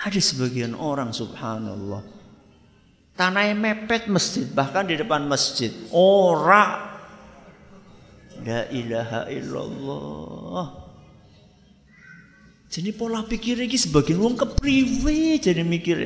Ada 0.03 0.19
sebagian 0.19 0.75
orang 0.75 1.15
subhanallah. 1.15 2.03
Tanahnya 3.15 3.55
mepet 3.55 4.11
masjid. 4.11 4.43
Bahkan 4.51 4.91
di 4.91 4.99
depan 4.99 5.31
masjid. 5.31 5.71
Ora. 5.95 6.91
La 8.43 8.67
ilaha 8.75 9.31
illallah. 9.31 10.67
Jadi 12.73 12.91
pola 12.97 13.21
pikir 13.23 13.63
ini 13.63 13.77
sebagian 13.77 14.19
orang 14.19 14.43
kepriwe 14.43 15.39
jadi 15.39 15.63
mikir. 15.63 15.99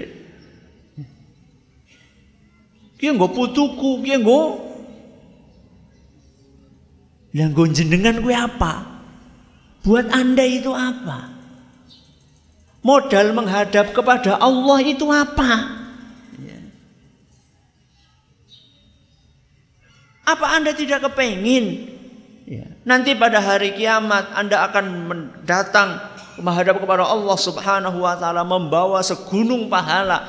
Kia 2.97 3.13
nggak 3.13 3.33
putuku, 3.33 4.03
kia 4.03 4.19
nggak. 4.19 4.51
Yang 7.37 7.51
gue 7.53 7.67
jenengan 7.81 8.17
gue 8.19 8.35
apa? 8.35 8.75
Buat 9.85 10.11
anda 10.11 10.43
itu 10.43 10.73
apa? 10.75 11.36
Modal 12.87 13.35
menghadap 13.35 13.91
kepada 13.91 14.39
Allah 14.39 14.79
itu 14.79 15.11
apa? 15.11 15.75
Ya. 16.39 16.63
Apa 20.23 20.55
Anda 20.55 20.71
tidak 20.71 21.03
kepengin? 21.11 21.91
Ya. 22.47 22.71
Nanti 22.87 23.19
pada 23.19 23.43
hari 23.43 23.75
kiamat 23.75 24.31
Anda 24.39 24.63
akan 24.71 24.87
datang 25.43 25.99
menghadap 26.39 26.79
kepada 26.79 27.03
Allah 27.03 27.35
Subhanahu 27.35 28.07
wa 28.07 28.15
taala 28.15 28.47
membawa 28.47 29.03
segunung 29.03 29.67
pahala 29.67 30.23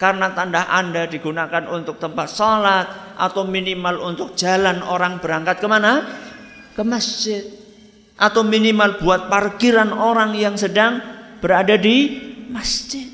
karena 0.00 0.32
tanda 0.32 0.64
Anda 0.72 1.04
digunakan 1.04 1.68
untuk 1.68 2.00
tempat 2.00 2.32
sholat 2.32 2.88
atau 3.20 3.44
minimal 3.44 4.00
untuk 4.00 4.32
jalan 4.32 4.80
orang 4.80 5.20
berangkat 5.20 5.60
ke 5.60 5.68
mana? 5.68 6.08
Ke 6.72 6.80
masjid 6.80 7.44
atau 8.16 8.40
minimal 8.40 8.96
buat 8.96 9.28
parkiran 9.28 9.92
orang 9.92 10.32
yang 10.40 10.56
sedang 10.56 11.11
berada 11.42 11.74
di 11.74 12.22
masjid. 12.54 13.10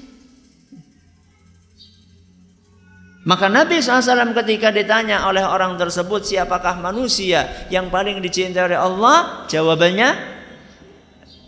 Maka 3.28 3.48
Nabi 3.48 3.80
SAW 3.80 4.32
ketika 4.44 4.72
ditanya 4.72 5.28
oleh 5.28 5.44
orang 5.44 5.76
tersebut 5.76 6.24
siapakah 6.24 6.80
manusia 6.80 7.68
yang 7.68 7.92
paling 7.92 8.24
dicintai 8.24 8.72
oleh 8.72 8.78
Allah? 8.80 9.44
Jawabannya 9.52 10.36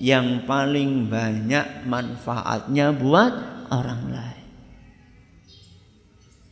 yang 0.01 0.45
paling 0.45 1.09
banyak 1.09 1.89
manfaatnya 1.89 2.93
buat 2.93 3.33
orang 3.73 4.03
lain. 4.13 4.49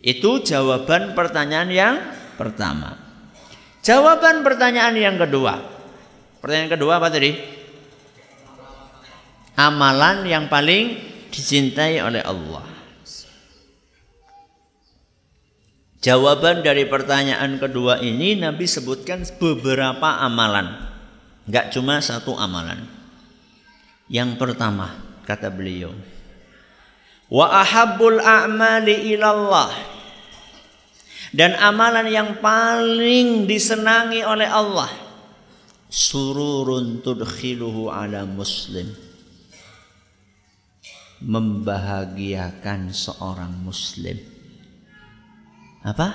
Itu 0.00 0.40
jawaban 0.40 1.12
pertanyaan 1.12 1.70
yang 1.72 1.94
pertama. 2.40 2.96
Jawaban 3.84 4.40
pertanyaan 4.40 4.96
yang 4.96 5.16
kedua. 5.20 5.60
Pertanyaan 6.40 6.72
kedua 6.72 7.02
apa 7.02 7.12
tadi? 7.12 7.57
Amalan 9.58 10.22
yang 10.22 10.46
paling 10.46 10.94
dicintai 11.34 11.98
oleh 11.98 12.22
Allah. 12.22 12.62
Jawaban 15.98 16.62
dari 16.62 16.86
pertanyaan 16.86 17.58
kedua 17.58 17.98
ini 17.98 18.38
Nabi 18.38 18.70
sebutkan 18.70 19.26
beberapa 19.42 20.22
amalan. 20.22 20.78
Enggak 21.50 21.74
cuma 21.74 21.98
satu 21.98 22.38
amalan. 22.38 22.86
Yang 24.06 24.38
pertama 24.38 24.94
kata 25.26 25.50
beliau. 25.50 25.90
Wa 27.26 27.50
ahabbul 27.66 28.22
a'mali 28.22 29.10
ilallah. 29.10 29.74
Dan 31.34 31.58
amalan 31.58 32.08
yang 32.08 32.40
paling 32.40 33.44
disenangi 33.44 34.22
oleh 34.24 34.48
Allah 34.48 34.88
sururun 35.88 37.00
tudkhiluhu 37.04 37.92
ala 37.92 38.24
muslim 38.24 39.07
membahagiakan 41.22 42.94
seorang 42.94 43.50
muslim. 43.66 44.18
Apa? 45.82 46.14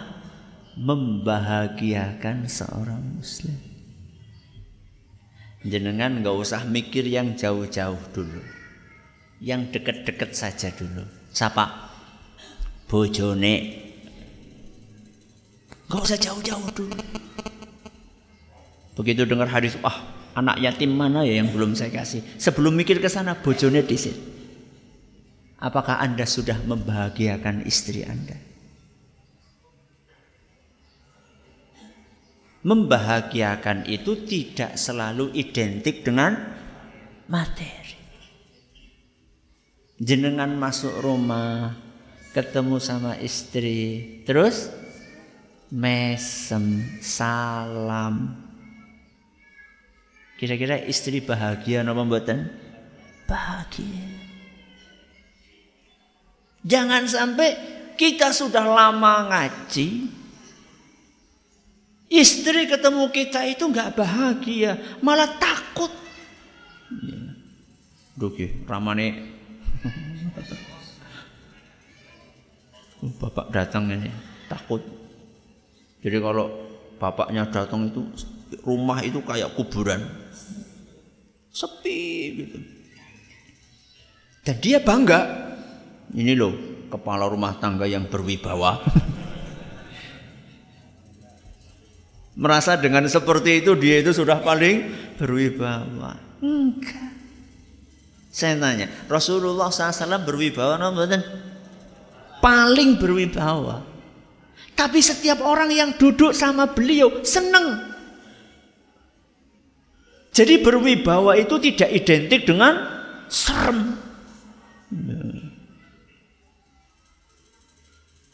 Membahagiakan 0.80 2.48
seorang 2.48 3.20
muslim. 3.20 3.56
Jenengan 5.64 6.20
nggak 6.20 6.36
usah 6.36 6.68
mikir 6.68 7.08
yang 7.08 7.36
jauh-jauh 7.36 8.00
dulu. 8.12 8.42
Yang 9.44 9.76
deket-deket 9.80 10.32
saja 10.36 10.72
dulu. 10.72 11.04
Siapa? 11.32 11.92
Bojone. 12.88 13.56
Gak 15.92 16.02
usah 16.10 16.20
jauh-jauh 16.20 16.72
dulu. 16.74 16.96
Begitu 18.94 19.26
dengar 19.28 19.50
hadis, 19.52 19.76
ah 19.84 20.16
anak 20.34 20.62
yatim 20.64 20.94
mana 20.94 21.26
ya 21.26 21.44
yang 21.44 21.52
belum 21.52 21.76
saya 21.76 21.92
kasih. 21.92 22.24
Sebelum 22.40 22.74
mikir 22.74 23.04
ke 23.04 23.10
sana, 23.12 23.36
bojone 23.36 23.84
di 23.84 23.98
sini. 24.00 24.33
Apakah 25.64 26.04
Anda 26.04 26.28
sudah 26.28 26.60
membahagiakan 26.68 27.64
istri 27.64 28.04
Anda? 28.04 28.36
Membahagiakan 32.68 33.88
itu 33.88 34.28
tidak 34.28 34.76
selalu 34.76 35.32
identik 35.32 36.04
dengan 36.04 36.36
materi. 37.32 37.96
Jenengan 40.04 40.52
masuk 40.60 41.00
rumah, 41.00 41.80
ketemu 42.36 42.84
sama 42.84 43.16
istri, 43.24 44.20
terus 44.28 44.68
mesem, 45.72 47.00
salam. 47.00 48.36
Kira-kira 50.36 50.76
istri 50.76 51.24
bahagia 51.24 51.88
apa 51.88 52.04
mboten? 52.04 52.52
Bahagia. 53.32 54.23
Jangan 56.64 57.04
sampai 57.06 57.50
kita 58.00 58.32
sudah 58.32 58.64
lama 58.64 59.28
ngaji, 59.30 60.08
istri 62.08 62.66
ketemu 62.66 63.12
kita 63.12 63.44
itu 63.46 63.68
nggak 63.68 63.94
bahagia, 64.00 64.80
malah 65.04 65.28
takut. 65.36 65.92
Duki, 68.14 68.64
ramane 68.70 69.36
Bapak 73.04 73.52
datang 73.52 73.92
ini 73.92 74.08
takut 74.48 74.80
jadi 76.04 76.20
kalau 76.20 76.52
bapaknya 77.00 77.48
datang 77.48 77.88
itu 77.88 78.04
rumah 78.68 79.00
itu 79.00 79.24
kayak 79.24 79.56
kuburan. 79.56 80.04
Sepi 81.48 82.04
gitu. 82.44 82.60
Dan 84.44 84.56
dia 84.60 84.84
bangga. 84.84 85.53
Ini 86.14 86.38
loh 86.38 86.54
kepala 86.94 87.26
rumah 87.26 87.58
tangga 87.58 87.90
yang 87.90 88.06
berwibawa. 88.06 88.78
Merasa 92.42 92.78
dengan 92.78 93.10
seperti 93.10 93.66
itu 93.66 93.74
dia 93.78 94.02
itu 94.02 94.14
sudah 94.14 94.42
paling 94.42 94.90
berwibawa. 95.18 96.18
Enggak. 96.42 97.14
Saya 98.34 98.58
tanya, 98.58 98.90
Rasulullah 99.06 99.70
SAW 99.70 100.26
berwibawa, 100.26 100.82
paling 102.42 102.98
berwibawa. 102.98 103.86
Tapi 104.74 105.00
setiap 105.06 105.46
orang 105.46 105.70
yang 105.70 105.94
duduk 106.02 106.34
sama 106.34 106.74
beliau 106.74 107.22
senang. 107.22 107.94
Jadi 110.34 110.66
berwibawa 110.66 111.38
itu 111.38 111.62
tidak 111.62 111.94
identik 111.94 112.50
dengan 112.50 112.74
serem. 113.30 114.02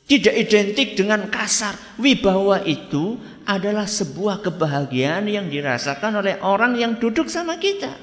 Tidak 0.09 0.33
identik 0.33 0.97
dengan 0.97 1.29
kasar. 1.29 1.77
Wibawa 2.01 2.65
itu 2.65 3.21
adalah 3.45 3.85
sebuah 3.85 4.41
kebahagiaan 4.41 5.29
yang 5.29 5.53
dirasakan 5.53 6.25
oleh 6.25 6.41
orang 6.41 6.73
yang 6.81 6.97
duduk 6.97 7.29
sama 7.29 7.61
kita. 7.61 7.93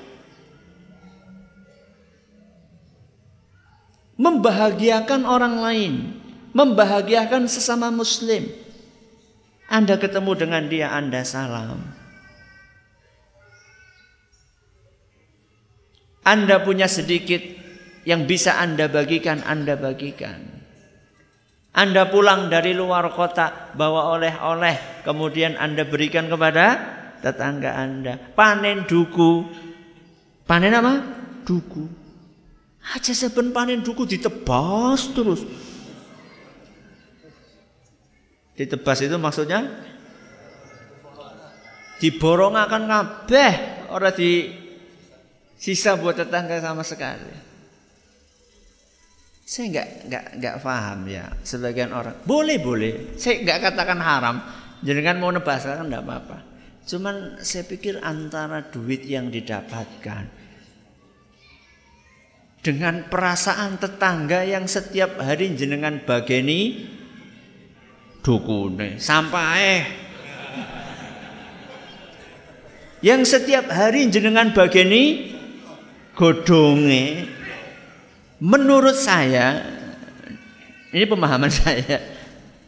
Membahagiakan 4.16 5.26
orang 5.26 5.54
lain 5.58 5.94
membahagiakan 6.56 7.44
sesama 7.52 7.92
muslim. 7.92 8.48
Anda 9.68 10.00
ketemu 10.00 10.32
dengan 10.32 10.64
dia, 10.72 10.88
Anda 10.88 11.20
salam. 11.20 11.84
Anda 16.24 16.64
punya 16.64 16.88
sedikit 16.88 17.44
yang 18.08 18.24
bisa 18.24 18.56
Anda 18.56 18.88
bagikan, 18.88 19.44
Anda 19.44 19.76
bagikan. 19.76 20.55
Anda 21.76 22.08
pulang 22.08 22.48
dari 22.48 22.72
luar 22.72 23.12
kota 23.12 23.76
bawa 23.76 24.16
oleh-oleh, 24.16 25.04
kemudian 25.04 25.60
Anda 25.60 25.84
berikan 25.84 26.24
kepada 26.24 26.80
tetangga 27.20 27.76
Anda. 27.76 28.16
Panen 28.16 28.88
duku. 28.88 29.44
Panen 30.48 30.72
apa? 30.72 30.94
Duku. 31.44 31.84
Aja 32.96 33.12
seben 33.12 33.52
panen 33.52 33.84
duku 33.84 34.08
ditebas 34.08 35.12
terus. 35.12 35.44
Ditebas 38.56 38.98
itu 39.04 39.20
maksudnya 39.20 39.68
diborong 42.00 42.56
akan 42.56 42.82
kabeh 42.88 43.52
orang 43.92 44.16
di 44.16 44.48
sisa 45.60 45.92
buat 46.00 46.16
tetangga 46.16 46.56
sama 46.64 46.80
sekali. 46.80 47.45
Saya 49.46 49.70
nggak 49.70 49.88
nggak 50.10 50.24
nggak 50.42 50.56
paham 50.58 51.06
ya 51.06 51.30
sebagian 51.46 51.94
orang. 51.94 52.18
Boleh 52.26 52.58
boleh. 52.58 53.14
Saya 53.14 53.46
nggak 53.46 53.70
katakan 53.70 54.02
haram. 54.02 54.36
Jangan 54.82 55.22
mau 55.22 55.30
nebas 55.30 55.62
kan 55.62 55.86
nggak 55.86 56.02
apa-apa. 56.02 56.38
Cuman 56.82 57.38
saya 57.46 57.62
pikir 57.62 58.02
antara 58.02 58.66
duit 58.66 59.06
yang 59.06 59.30
didapatkan 59.30 60.26
dengan 62.58 63.06
perasaan 63.06 63.78
tetangga 63.78 64.42
yang 64.42 64.66
setiap 64.66 65.22
hari 65.22 65.54
jenengan 65.54 66.02
bageni 66.02 66.90
dukune 68.26 68.98
sampai 68.98 69.86
yang 73.06 73.22
setiap 73.22 73.70
hari 73.70 74.10
jenengan 74.10 74.50
bageni 74.50 75.30
godonge 76.18 77.35
menurut 78.42 78.96
saya 78.96 79.64
ini 80.92 81.04
pemahaman 81.04 81.52
saya 81.62 81.98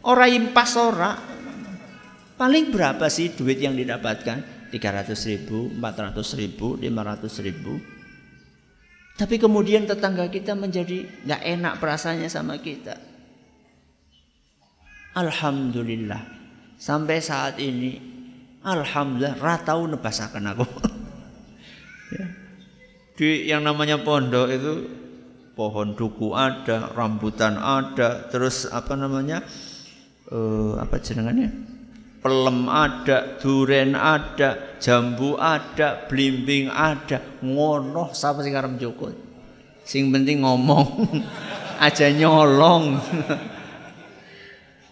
orang 0.05 0.31
impas 0.33 0.73
ora. 0.79 1.13
Paling 2.39 2.71
berapa 2.71 3.11
sih 3.11 3.35
duit 3.35 3.59
yang 3.59 3.75
didapatkan? 3.75 4.71
300 4.71 5.11
ribu 5.27 5.73
400 5.75 6.15
ribu 6.39 6.79
500 6.79 7.47
ribu. 7.47 7.83
Tapi 9.19 9.35
kemudian 9.43 9.83
tetangga 9.91 10.31
kita 10.31 10.55
menjadi 10.55 11.03
nggak 11.27 11.43
enak 11.43 11.75
perasaannya 11.83 12.31
sama 12.31 12.63
kita. 12.63 12.95
Alhamdulillah. 15.19 16.23
Sampai 16.79 17.19
saat 17.19 17.59
ini 17.59 17.99
Alhamdulillah 18.63 19.35
ratau 19.43 19.91
nebasakan 19.91 20.45
aku. 20.55 20.67
Ya. 22.09 22.25
di 23.21 23.45
yang 23.53 23.61
namanya 23.61 24.01
pondok 24.01 24.49
itu 24.49 24.73
pohon 25.59 25.99
duku 25.99 26.39
ada 26.39 26.95
rambutan 26.95 27.59
ada 27.59 28.31
terus 28.31 28.71
apa 28.71 28.95
namanya 28.95 29.43
uh, 30.31 30.79
apa 30.79 31.03
jenengannya 31.03 31.51
pelem 32.23 32.71
ada 32.71 33.43
duren 33.43 33.99
ada 33.99 34.79
jambu 34.79 35.35
ada 35.35 36.07
blimbing 36.07 36.71
ada 36.71 37.43
ngono 37.43 38.15
siapa 38.15 38.47
sing 38.47 38.55
arep 38.55 38.79
joko 38.79 39.11
sing 39.83 40.15
penting 40.15 40.47
ngomong 40.47 41.11
aja 41.87 42.07
nyolong 42.15 42.95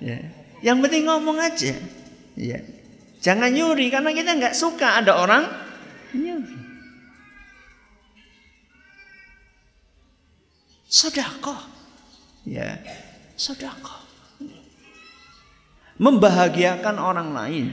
Ya. 0.00 0.20
Yang 0.60 0.78
penting 0.88 1.02
ngomong 1.08 1.38
aja. 1.40 1.74
Ya. 2.36 2.58
Jangan 3.20 3.50
nyuri 3.52 3.88
karena 3.88 4.12
kita 4.12 4.36
nggak 4.36 4.54
suka 4.56 5.00
ada 5.00 5.16
orang 5.16 5.44
nyuri. 6.12 6.65
Sodakoh. 10.96 11.60
Ya. 12.48 12.80
Sodakoh. 13.36 14.00
Membahagiakan 16.00 16.96
orang 16.96 17.28
lain. 17.36 17.66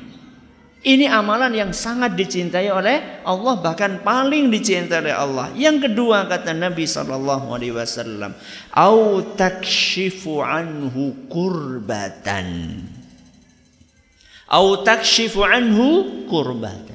Ini 0.84 1.08
amalan 1.08 1.56
yang 1.56 1.72
sangat 1.72 2.20
dicintai 2.20 2.68
oleh 2.68 3.24
Allah 3.24 3.56
bahkan 3.56 4.04
paling 4.04 4.52
dicintai 4.52 5.00
oleh 5.00 5.16
Allah. 5.16 5.48
Yang 5.56 5.88
kedua 5.88 6.28
kata 6.28 6.52
Nabi 6.52 6.84
sallallahu 6.84 7.56
alaihi 7.56 7.72
wasallam, 7.72 8.36
"Au 8.76 9.24
takshifu 9.24 10.44
anhu 10.44 11.32
kurbatan." 11.32 12.84
Au 14.52 14.84
takshifu 14.84 15.48
anhu 15.48 16.28
kurbatan. 16.28 16.93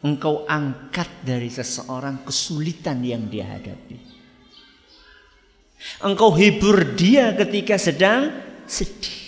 Engkau 0.00 0.48
angkat 0.48 1.08
dari 1.20 1.52
seseorang 1.52 2.24
kesulitan 2.24 3.04
yang 3.04 3.28
dia 3.28 3.44
hadapi. 3.44 4.00
Engkau 6.00 6.32
hibur 6.32 6.96
dia 6.96 7.36
ketika 7.36 7.76
sedang 7.76 8.32
sedih. 8.64 9.20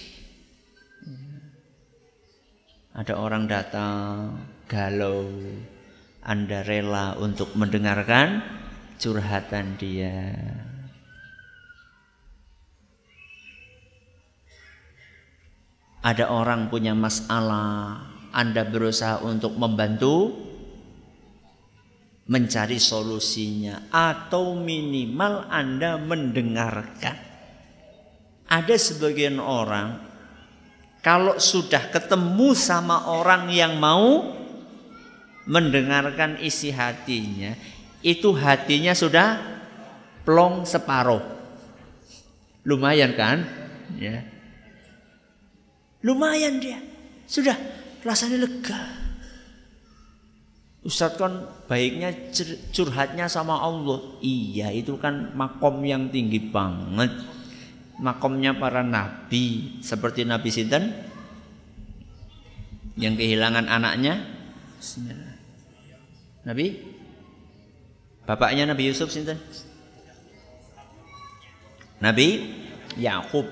Ada 2.93 3.17
orang 3.17 3.49
datang 3.49 4.37
galau, 4.69 5.29
Anda 6.25 6.61
rela 6.65 7.17
untuk 7.21 7.57
mendengarkan 7.57 8.45
curhatan 9.01 9.81
dia. 9.81 10.37
Ada 16.05 16.29
orang 16.29 16.69
punya 16.69 16.93
masalah, 16.93 18.05
Anda 18.35 18.69
berusaha 18.69 19.25
untuk 19.25 19.57
membantu, 19.57 20.52
mencari 22.27 22.79
solusinya 22.79 23.91
atau 23.91 24.55
minimal 24.55 25.51
Anda 25.51 25.99
mendengarkan. 25.99 27.17
Ada 28.47 28.77
sebagian 28.77 29.41
orang 29.41 30.13
kalau 31.03 31.43
sudah 31.43 31.91
ketemu 31.91 32.55
sama 32.55 33.11
orang 33.11 33.51
yang 33.51 33.75
mau 33.83 34.39
mendengarkan 35.51 36.39
isi 36.39 36.71
hatinya, 36.71 37.59
itu 38.07 38.31
hatinya 38.31 38.95
sudah 38.95 39.43
plong 40.23 40.63
separuh. 40.63 41.19
Lumayan 42.63 43.19
kan? 43.19 43.43
Ya. 43.99 44.23
Lumayan 46.07 46.63
dia. 46.63 46.79
Sudah 47.27 47.59
rasanya 48.07 48.47
lega. 48.47 49.02
Ustadz 50.83 51.15
kan 51.15 51.47
baiknya 51.71 52.11
curhatnya 52.75 53.31
sama 53.31 53.55
Allah. 53.55 54.03
Iya 54.19 54.75
itu 54.75 54.99
kan 54.99 55.31
makom 55.31 55.79
yang 55.87 56.11
tinggi 56.11 56.43
banget. 56.43 57.15
Makomnya 58.03 58.59
para 58.59 58.83
nabi. 58.83 59.79
Seperti 59.79 60.27
Nabi 60.27 60.51
Sinten. 60.51 60.91
Yang 62.99 63.15
kehilangan 63.23 63.71
anaknya. 63.71 64.27
Nabi. 66.43 66.83
Bapaknya 68.27 68.67
Nabi 68.67 68.91
Yusuf 68.91 69.15
Sinten. 69.15 69.39
Nabi 72.03 72.59
Yakub. 72.99 73.47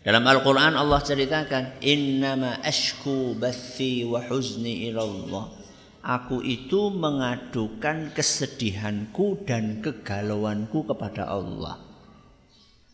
Dalam 0.00 0.24
Al-Quran 0.24 0.72
Allah 0.72 1.04
ceritakan 1.04 1.84
Innama 1.84 2.64
ashku 2.64 3.36
bathi 3.36 4.02
wa 4.08 4.18
huzni 4.24 4.88
ilallah 4.88 5.61
Aku 6.02 6.42
itu 6.42 6.90
mengadukan 6.90 8.10
kesedihanku 8.10 9.46
dan 9.46 9.78
kegalauanku 9.78 10.82
kepada 10.82 11.30
Allah. 11.30 11.78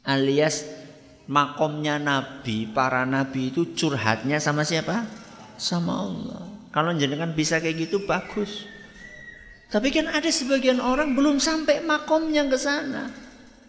Alias 0.05 0.69
makomnya 1.25 1.97
nabi, 1.97 2.69
para 2.69 3.09
nabi 3.09 3.49
itu 3.49 3.73
curhatnya 3.73 4.37
sama 4.45 4.61
siapa? 4.61 5.09
Sama 5.57 6.05
Allah. 6.05 6.45
Kalau 6.69 6.93
jenengan 6.93 7.33
bisa 7.33 7.65
kayak 7.65 7.89
gitu 7.89 8.05
bagus. 8.05 8.69
Tapi 9.73 9.89
kan 9.89 10.09
ada 10.13 10.29
sebagian 10.29 10.81
orang 10.81 11.17
belum 11.17 11.41
sampai 11.41 11.81
makomnya 11.81 12.45
ke 12.45 12.61
sana. 12.61 13.09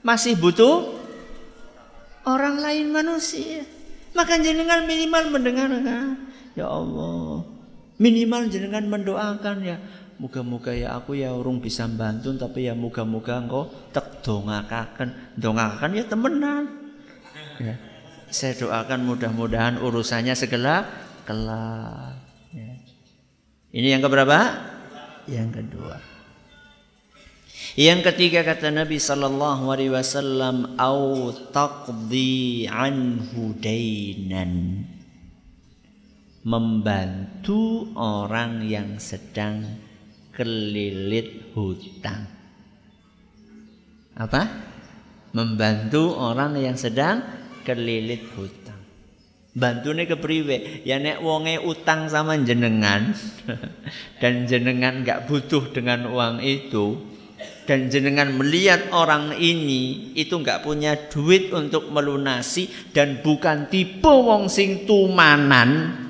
Masih 0.03 0.35
butuh 0.35 0.99
orang 2.27 2.59
lain 2.59 2.91
manusia. 2.91 3.63
Maka 4.11 4.35
jenengan 4.39 4.83
minimal 4.83 5.31
mendengarkan. 5.31 6.27
Ya 6.55 6.67
Allah, 6.67 7.38
Minimal 7.99 8.47
jenengan 8.47 8.87
mendoakan 8.87 9.57
ya. 9.59 9.77
Moga-moga 10.19 10.75
ya 10.75 10.99
aku 10.99 11.15
ya 11.15 11.31
urung 11.31 11.63
bisa 11.63 11.87
bantu 11.87 12.35
tapi 12.35 12.67
ya 12.67 12.75
moga-moga 12.75 13.39
engkau 13.39 13.67
tek 13.91 14.23
dongakaken. 14.23 15.35
Dongakaken 15.35 15.91
ya 15.95 16.03
temenan. 16.07 16.63
Ya. 17.59 17.75
Saya 18.31 18.55
doakan 18.55 19.03
mudah-mudahan 19.03 19.83
urusannya 19.83 20.31
segala 20.35 20.87
kelar. 21.27 22.15
Ya. 22.55 22.71
Ini 23.75 23.99
yang 23.99 24.03
keberapa? 24.03 24.39
Yang 25.27 25.49
kedua. 25.59 25.95
Yang 27.75 27.99
ketiga 28.11 28.43
kata 28.47 28.71
Nabi 28.71 28.97
sallallahu 28.99 29.71
alaihi 29.71 29.93
wasallam 29.93 30.75
au 30.79 31.31
taqdi 31.51 32.67
anhu 32.67 33.55
dainan 33.59 34.83
membantu 36.43 37.91
orang 37.99 38.63
yang 38.63 38.95
sedang 38.95 39.63
kelilit 40.31 41.51
hutang. 41.51 42.23
Apa? 44.15 44.47
Membantu 45.35 46.15
orang 46.15 46.55
yang 46.55 46.79
sedang 46.79 47.21
kelilit 47.67 48.23
hutang. 48.35 48.79
Bantune 49.51 50.07
kepriwe? 50.07 50.87
Ya 50.87 50.97
nek 51.01 51.19
wonge 51.19 51.59
utang 51.59 52.07
sama 52.07 52.39
jenengan 52.39 53.11
dan 54.23 54.47
jenengan 54.47 55.03
nggak 55.03 55.27
butuh 55.27 55.75
dengan 55.75 56.07
uang 56.07 56.39
itu 56.39 56.95
dan 57.67 57.85
jenengan 57.85 58.33
melihat 58.33 58.89
orang 58.89 59.37
ini 59.37 60.11
itu 60.17 60.41
nggak 60.41 60.65
punya 60.65 60.97
duit 61.05 61.53
untuk 61.53 61.93
melunasi 61.93 62.65
dan 62.89 63.21
bukan 63.21 63.69
tipe 63.69 64.09
wong 64.09 64.49
sing 64.49 64.89
tumanan 64.89 66.08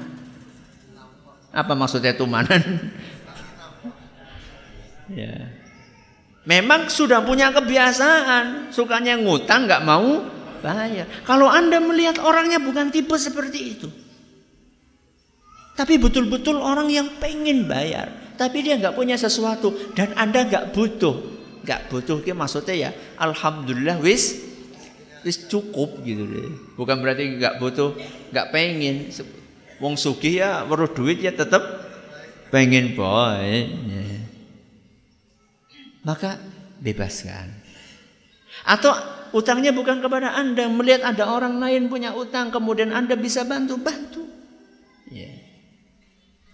apa 1.49 1.73
maksudnya 1.73 2.13
tumanan? 2.13 2.61
ya. 5.09 5.59
Memang 6.49 6.89
sudah 6.89 7.21
punya 7.21 7.53
kebiasaan, 7.53 8.73
sukanya 8.73 9.19
ngutang 9.21 9.69
nggak 9.69 9.85
mau 9.85 10.25
bayar. 10.65 11.05
Kalau 11.21 11.45
Anda 11.45 11.77
melihat 11.77 12.17
orangnya 12.21 12.57
bukan 12.57 12.89
tipe 12.89 13.13
seperti 13.21 13.59
itu. 13.77 13.87
Tapi 15.77 15.95
betul-betul 15.95 16.59
orang 16.59 16.91
yang 16.91 17.07
pengen 17.21 17.69
bayar, 17.69 18.11
tapi 18.35 18.65
dia 18.65 18.75
nggak 18.75 18.97
punya 18.97 19.15
sesuatu 19.15 19.93
dan 19.95 20.11
Anda 20.17 20.43
nggak 20.43 20.75
butuh. 20.75 21.15
Nggak 21.63 21.91
butuh 21.91 22.17
ke 22.23 22.33
maksudnya 22.33 22.75
ya 22.75 22.91
alhamdulillah 23.19 23.99
wis 24.01 24.41
wis 25.23 25.47
cukup 25.47 26.03
gitu 26.03 26.27
deh. 26.27 26.51
Bukan 26.75 26.99
berarti 26.99 27.39
nggak 27.39 27.63
butuh, 27.63 27.95
nggak 28.31 28.47
pengen. 28.51 29.11
Wong 29.79 29.95
sugih 29.95 30.43
ya 30.43 30.67
weruh 30.67 30.91
duit 30.91 31.23
ya 31.23 31.31
tetap 31.31 31.63
pengen 32.51 32.93
boy. 32.93 33.47
Ya. 33.87 34.05
Maka 36.03 36.39
bebaskan. 36.79 37.51
Atau 38.67 38.91
utangnya 39.31 39.71
bukan 39.71 40.03
kepada 40.03 40.35
Anda, 40.35 40.67
melihat 40.67 41.05
ada 41.05 41.31
orang 41.31 41.59
lain 41.59 41.87
punya 41.87 42.15
utang 42.15 42.51
kemudian 42.51 42.91
Anda 42.91 43.15
bisa 43.15 43.47
bantu, 43.47 43.79
bantu. 43.79 44.23
Ya. 45.11 45.31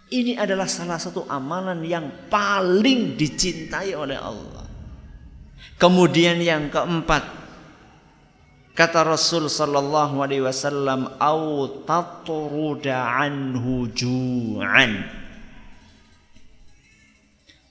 Ini 0.05 0.38
adalah 0.38 0.69
salah 0.69 1.01
satu 1.01 1.25
amalan 1.25 1.81
yang 1.81 2.29
paling 2.29 3.17
dicintai 3.17 3.97
oleh 3.97 4.15
Allah. 4.21 4.69
Kemudian 5.81 6.39
yang 6.39 6.69
keempat, 6.69 7.44
Kata 8.75 9.07
Rasul 9.07 9.47
sallallahu 9.47 10.19
alaihi 10.19 10.43
wasallam, 10.43 11.15
"Au 11.15 11.63
tatruda 11.88 13.07
anhu 13.23 13.88
ju'an." 13.88 14.99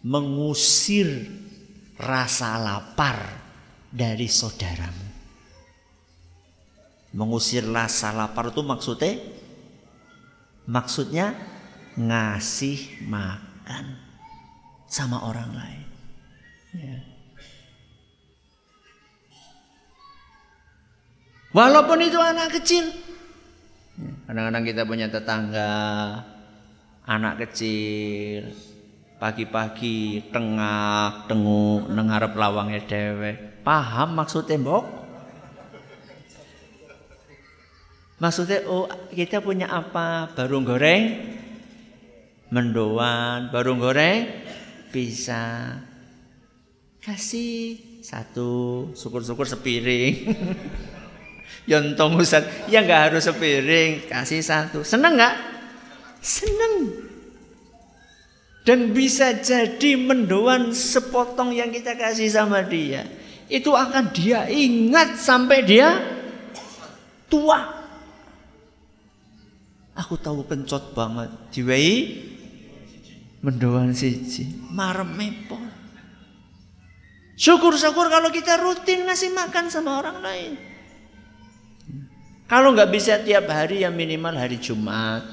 Mengusir 0.00 1.28
rasa 2.00 2.56
lapar 2.56 3.20
dari 3.92 4.28
saudaramu. 4.28 5.06
Mengusir 7.14 7.68
rasa 7.68 8.10
lapar 8.10 8.50
itu 8.50 8.64
maksudnya 8.64 9.12
maksudnya 10.64 11.36
ngasih 12.00 13.04
makan 13.06 14.00
sama 14.88 15.20
orang 15.24 15.52
lain. 15.52 15.84
Ya. 16.74 17.13
Walaupun 21.54 22.02
itu 22.02 22.18
anak 22.18 22.50
kecil. 22.58 22.90
Kadang-kadang 24.26 24.64
kita 24.66 24.82
punya 24.82 25.06
tetangga 25.06 25.70
anak 27.06 27.46
kecil 27.46 28.50
pagi-pagi 29.22 30.28
tengah 30.34 31.24
tenguk 31.30 31.86
nengarep 31.94 32.34
lawangnya 32.34 32.82
dewe 32.82 33.38
paham 33.62 34.18
maksudnya 34.18 34.58
mbok? 34.58 34.84
Maksudnya 38.18 38.66
oh 38.66 38.90
kita 39.14 39.38
punya 39.38 39.70
apa? 39.70 40.34
Baru 40.34 40.58
goreng? 40.66 41.22
Mendoan 42.50 43.54
baru 43.54 43.78
goreng? 43.78 44.26
Bisa. 44.90 45.76
Kasih 46.98 47.78
satu 48.00 48.90
syukur-syukur 48.96 49.44
sepiring 49.44 50.14
Yontong 51.64 52.20
Ustaz, 52.20 52.44
ya 52.68 52.84
nggak 52.84 53.02
harus 53.10 53.24
sepiring, 53.24 54.04
kasih 54.10 54.44
satu. 54.44 54.84
Seneng 54.84 55.16
nggak? 55.16 55.34
Seneng. 56.20 56.74
Dan 58.64 58.96
bisa 58.96 59.36
jadi 59.36 59.96
mendoan 60.00 60.72
sepotong 60.72 61.52
yang 61.52 61.68
kita 61.68 61.96
kasih 62.00 62.32
sama 62.32 62.64
dia. 62.64 63.04
Itu 63.48 63.76
akan 63.76 64.08
dia 64.16 64.48
ingat 64.48 65.20
sampai 65.20 65.60
dia 65.68 66.00
tua. 67.28 67.84
Aku 69.94 70.16
tahu 70.16 70.48
kencot 70.48 70.96
banget. 70.96 71.28
Diwei 71.52 72.24
mendoan 73.44 73.92
siji. 73.92 74.48
Marem 74.72 75.12
mepol. 75.12 75.60
Syukur-syukur 77.36 78.08
kalau 78.08 78.32
kita 78.32 78.56
rutin 78.62 79.04
ngasih 79.04 79.34
makan 79.36 79.68
sama 79.68 80.00
orang 80.00 80.18
lain. 80.24 80.52
Kalau 82.44 82.76
nggak 82.76 82.92
bisa 82.92 83.16
tiap 83.24 83.48
hari 83.48 83.88
yang 83.88 83.96
minimal 83.96 84.37
hari 84.37 84.61
Jumat. 84.61 85.24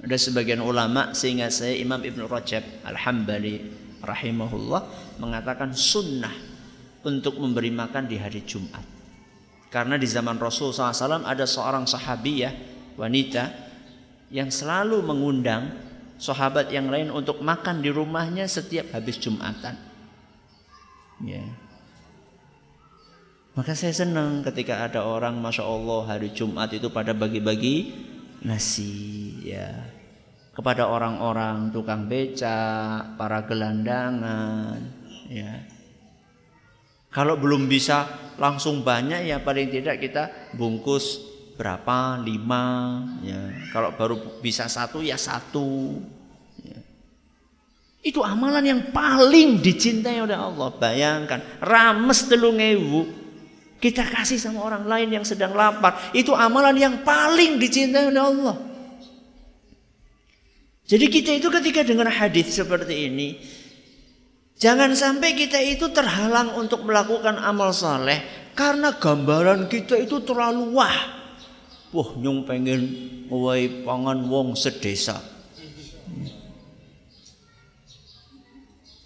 Ada 0.00 0.16
sebagian 0.16 0.62
ulama 0.62 1.10
sehingga 1.12 1.50
saya 1.50 1.74
Imam 1.76 1.98
Ibn 1.98 2.30
Rajab 2.30 2.62
Al-Hambali 2.86 3.58
rahimahullah 4.04 4.82
mengatakan 5.18 5.74
sunnah 5.74 6.32
untuk 7.02 7.42
memberi 7.42 7.74
makan 7.74 8.06
di 8.06 8.16
hari 8.16 8.46
Jumat. 8.46 8.84
Karena 9.66 9.98
di 9.98 10.06
zaman 10.06 10.38
Rasul 10.38 10.70
SAW 10.70 11.26
ada 11.26 11.42
seorang 11.42 11.90
sahabiyah 11.90 12.54
wanita 12.94 13.50
yang 14.30 14.48
selalu 14.48 15.02
mengundang 15.02 15.74
sahabat 16.16 16.72
yang 16.72 16.88
lain 16.88 17.12
untuk 17.12 17.42
makan 17.44 17.82
di 17.82 17.90
rumahnya 17.92 18.48
setiap 18.48 18.94
habis 18.94 19.20
Jumatan. 19.20 19.74
Ya. 21.24 21.44
Maka 23.56 23.72
saya 23.72 23.96
senang 23.96 24.44
ketika 24.44 24.84
ada 24.84 25.00
orang 25.00 25.40
Masya 25.40 25.64
Allah 25.64 26.04
hari 26.04 26.28
Jumat 26.36 26.68
itu 26.76 26.92
pada 26.92 27.16
bagi-bagi 27.16 27.88
nasi 28.44 29.32
ya 29.48 29.72
kepada 30.52 30.84
orang-orang 30.92 31.72
tukang 31.72 32.04
beca, 32.04 33.00
para 33.16 33.48
gelandangan 33.48 34.76
ya. 35.32 35.64
Kalau 37.08 37.40
belum 37.40 37.64
bisa 37.64 38.04
langsung 38.36 38.84
banyak 38.84 39.24
ya 39.24 39.40
paling 39.40 39.72
tidak 39.72 40.04
kita 40.04 40.52
bungkus 40.52 41.24
berapa 41.56 42.20
lima 42.20 42.64
ya. 43.24 43.40
Kalau 43.72 43.96
baru 43.96 44.44
bisa 44.44 44.68
satu 44.68 45.00
ya 45.00 45.16
satu. 45.16 45.96
Ya. 46.60 46.76
Itu 48.04 48.20
amalan 48.20 48.68
yang 48.68 48.82
paling 48.92 49.64
dicintai 49.64 50.20
oleh 50.20 50.36
Allah. 50.36 50.68
Bayangkan 50.76 51.40
rames 51.64 52.28
telung 52.28 52.60
ewu 52.60 53.25
kita 53.76 54.08
kasih 54.08 54.40
sama 54.40 54.64
orang 54.64 54.88
lain 54.88 55.20
yang 55.20 55.24
sedang 55.24 55.52
lapar. 55.52 56.12
Itu 56.16 56.32
amalan 56.32 56.76
yang 56.76 56.94
paling 57.04 57.60
dicintai 57.60 58.08
oleh 58.08 58.22
Allah. 58.22 58.56
Jadi 60.86 61.06
kita 61.10 61.34
itu 61.34 61.50
ketika 61.50 61.82
dengar 61.82 62.06
hadis 62.06 62.54
seperti 62.54 63.10
ini, 63.10 63.42
jangan 64.54 64.94
sampai 64.94 65.34
kita 65.34 65.58
itu 65.58 65.90
terhalang 65.90 66.54
untuk 66.54 66.86
melakukan 66.86 67.42
amal 67.42 67.74
saleh 67.74 68.22
karena 68.54 68.94
gambaran 68.94 69.66
kita 69.66 69.98
itu 69.98 70.22
terlalu 70.22 70.72
wah. 70.78 70.98
Wah, 71.90 72.10
nyung 72.18 72.46
pengen 72.46 72.82
ngewai 73.26 73.82
pangan 73.82 74.26
wong 74.30 74.54
sedesa. 74.54 75.18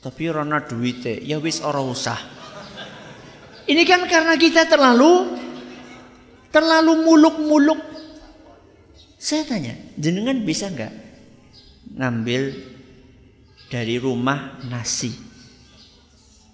Tapi 0.01 0.33
rana 0.33 0.65
duite, 0.65 1.21
ya 1.21 1.37
wis 1.37 1.61
ora 1.61 1.85
usah. 1.85 2.40
Ini 3.71 3.87
kan 3.87 4.03
karena 4.11 4.35
kita 4.35 4.67
terlalu 4.67 5.39
terlalu 6.51 7.07
muluk-muluk. 7.07 7.79
Saya 9.15 9.47
tanya, 9.47 9.79
jenengan 9.95 10.43
bisa 10.43 10.67
nggak 10.75 10.91
ngambil 11.95 12.51
dari 13.71 14.03
rumah 14.03 14.59
nasi 14.67 15.15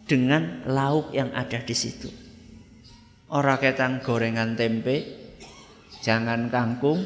dengan 0.04 0.60
lauk 0.68 1.16
yang 1.16 1.32
ada 1.32 1.56
di 1.64 1.72
situ? 1.72 2.12
Orang 3.32 3.64
ketang 3.64 4.04
gorengan 4.04 4.52
tempe, 4.52 5.08
jangan 6.04 6.52
kangkung, 6.52 7.00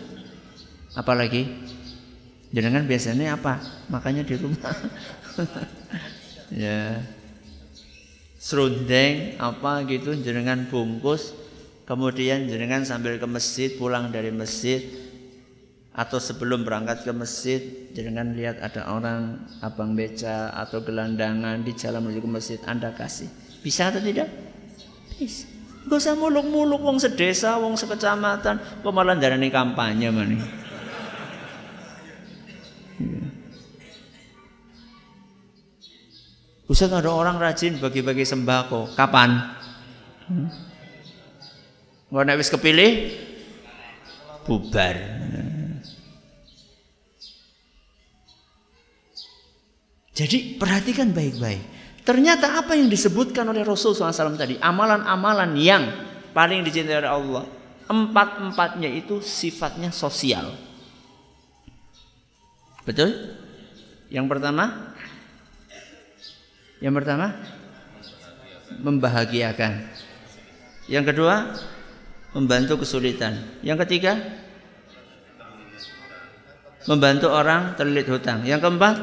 apalagi 0.99 1.46
jenengan 2.51 2.83
biasanya 2.83 3.38
apa? 3.38 3.62
Makanya 3.94 4.27
di 4.27 4.35
rumah. 4.35 4.75
ya 6.66 6.99
serundeng 8.40 9.37
apa 9.37 9.85
gitu 9.85 10.16
jenengan 10.16 10.64
bungkus 10.72 11.37
kemudian 11.85 12.48
jenengan 12.48 12.88
sambil 12.88 13.20
ke 13.20 13.29
masjid 13.29 13.68
pulang 13.76 14.09
dari 14.09 14.33
masjid 14.33 14.81
atau 15.92 16.16
sebelum 16.16 16.64
berangkat 16.64 17.05
ke 17.05 17.12
masjid 17.12 17.61
jenengan 17.92 18.33
lihat 18.33 18.64
ada 18.64 18.88
orang 18.88 19.44
abang 19.61 19.92
beca 19.92 20.57
atau 20.57 20.81
gelandangan 20.81 21.61
di 21.61 21.76
jalan 21.76 22.09
menuju 22.09 22.24
ke 22.24 22.31
masjid 22.31 22.59
anda 22.64 22.94
kasih. 22.96 23.29
Bisa 23.61 23.92
atau 23.92 24.00
tidak? 24.00 24.31
Bisa. 25.18 25.44
Gak 25.85 25.98
usah 26.00 26.16
muluk-muluk 26.16 26.81
wong 26.81 26.96
sedesa, 26.96 27.61
wong 27.61 27.76
sekecamatan, 27.76 28.61
kok 28.81 28.92
malah 28.94 29.16
kampanye 29.50 30.09
mana? 30.09 30.60
Ustaz 36.71 36.95
ada 36.95 37.11
orang 37.11 37.35
rajin 37.35 37.83
bagi-bagi 37.83 38.23
sembako. 38.23 38.95
Kapan? 38.95 39.59
Hmm? 40.31 40.47
Kalau 42.07 42.39
wis 42.39 42.47
kepilih 42.47 42.91
bubar. 44.47 44.95
Jadi 50.15 50.63
perhatikan 50.63 51.11
baik-baik. 51.11 51.63
Ternyata 52.07 52.63
apa 52.63 52.79
yang 52.79 52.87
disebutkan 52.87 53.51
oleh 53.51 53.67
Rasul 53.67 53.91
SAW 53.91 54.39
tadi, 54.39 54.55
amalan-amalan 54.63 55.51
yang 55.59 55.91
paling 56.31 56.63
dicintai 56.63 57.03
oleh 57.03 57.11
Allah, 57.11 57.45
empat-empatnya 57.91 58.91
itu 58.95 59.19
sifatnya 59.19 59.91
sosial. 59.91 60.55
Betul? 62.87 63.39
Yang 64.11 64.27
pertama, 64.27 64.95
yang 66.81 66.97
pertama 66.97 67.37
membahagiakan. 68.81 69.85
Yang 70.88 71.05
kedua 71.14 71.55
membantu 72.33 72.83
kesulitan. 72.83 73.37
Yang 73.61 73.87
ketiga 73.87 74.16
membantu 76.88 77.29
orang 77.29 77.77
terlilit 77.77 78.09
hutang. 78.09 78.43
Yang 78.49 78.64
keempat 78.64 78.97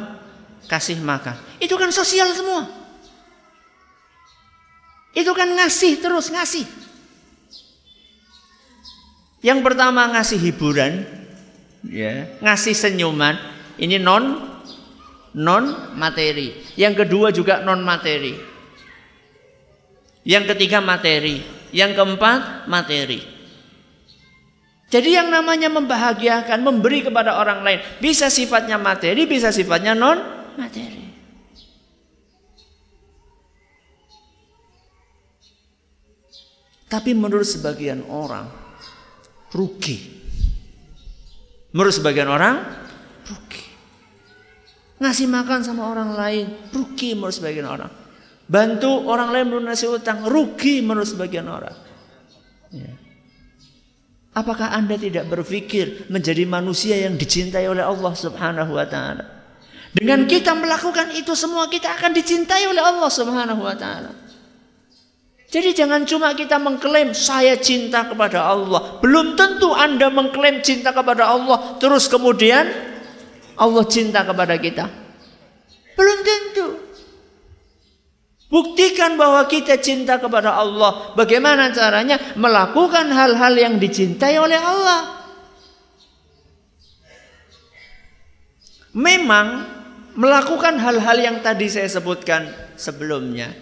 kasih 0.66 1.00
makan. 1.00 1.38
Itu 1.62 1.78
kan 1.78 1.94
sosial 1.94 2.34
semua. 2.34 2.66
Itu 5.14 5.34
kan 5.38 5.50
ngasih 5.50 6.02
terus 6.02 6.34
ngasih. 6.34 6.66
Yang 9.46 9.60
pertama 9.62 10.10
ngasih 10.18 10.38
hiburan, 10.42 11.06
ya, 11.86 12.26
ngasih 12.42 12.74
senyuman. 12.74 13.38
Ini 13.78 14.02
non 14.02 14.57
non 15.38 15.94
materi. 15.94 16.58
Yang 16.74 17.06
kedua 17.06 17.30
juga 17.30 17.62
non 17.62 17.86
materi. 17.86 18.34
Yang 20.26 20.58
ketiga 20.58 20.82
materi. 20.82 21.46
Yang 21.70 21.92
keempat 21.94 22.66
materi. 22.66 23.22
Jadi 24.88 25.20
yang 25.20 25.28
namanya 25.28 25.68
membahagiakan, 25.68 26.64
memberi 26.64 27.04
kepada 27.04 27.36
orang 27.38 27.60
lain 27.60 27.84
bisa 28.00 28.32
sifatnya 28.32 28.80
materi, 28.80 29.28
bisa 29.28 29.52
sifatnya 29.52 29.92
non 29.92 30.16
materi. 30.56 31.06
Tapi 36.88 37.12
menurut 37.12 37.44
sebagian 37.44 38.00
orang 38.08 38.48
rugi. 39.52 40.16
Menurut 41.76 41.94
sebagian 41.94 42.32
orang. 42.32 42.87
Ngasih 44.98 45.30
makan 45.30 45.62
sama 45.62 45.94
orang 45.94 46.18
lain, 46.18 46.46
rugi 46.74 47.14
menurut 47.14 47.38
sebagian 47.38 47.70
orang. 47.70 47.92
Bantu 48.48 49.06
orang 49.06 49.30
lain 49.30 49.46
melunasi 49.54 49.86
utang, 49.86 50.26
rugi 50.26 50.82
menurut 50.82 51.06
sebagian 51.06 51.46
orang. 51.46 51.76
Ya. 52.74 52.96
Apakah 54.38 54.74
Anda 54.74 54.98
tidak 55.02 55.30
berpikir 55.34 56.10
menjadi 56.14 56.46
manusia 56.46 56.94
yang 56.94 57.18
dicintai 57.18 57.66
oleh 57.66 57.82
Allah 57.82 58.14
Subhanahu 58.14 58.74
wa 58.74 58.86
taala? 58.86 59.26
Dengan 59.98 60.30
kita 60.30 60.54
melakukan 60.54 61.10
itu 61.18 61.34
semua 61.34 61.66
kita 61.66 61.90
akan 61.98 62.14
dicintai 62.14 62.70
oleh 62.70 62.82
Allah 62.86 63.10
Subhanahu 63.10 63.66
wa 63.66 63.74
taala. 63.74 64.14
Jadi 65.48 65.74
jangan 65.74 66.06
cuma 66.06 66.38
kita 66.38 66.62
mengklaim 66.62 67.18
saya 67.18 67.58
cinta 67.58 68.06
kepada 68.06 68.46
Allah. 68.46 69.02
Belum 69.02 69.34
tentu 69.34 69.74
Anda 69.74 70.14
mengklaim 70.14 70.62
cinta 70.62 70.94
kepada 70.94 71.34
Allah 71.34 71.82
terus 71.82 72.06
kemudian 72.06 72.87
Allah 73.58 73.86
cinta 73.90 74.22
kepada 74.22 74.56
kita? 74.56 74.86
Belum 75.98 76.20
tentu. 76.22 76.68
Buktikan 78.48 79.20
bahwa 79.20 79.44
kita 79.50 79.76
cinta 79.82 80.22
kepada 80.22 80.56
Allah. 80.56 81.12
Bagaimana 81.20 81.74
caranya? 81.76 82.16
Melakukan 82.40 83.12
hal-hal 83.12 83.54
yang 83.60 83.76
dicintai 83.76 84.40
oleh 84.40 84.56
Allah. 84.56 85.28
Memang 88.96 89.68
melakukan 90.18 90.80
hal-hal 90.80 91.18
yang 91.20 91.38
tadi 91.46 91.70
saya 91.70 91.86
sebutkan 91.86 92.50
sebelumnya 92.74 93.54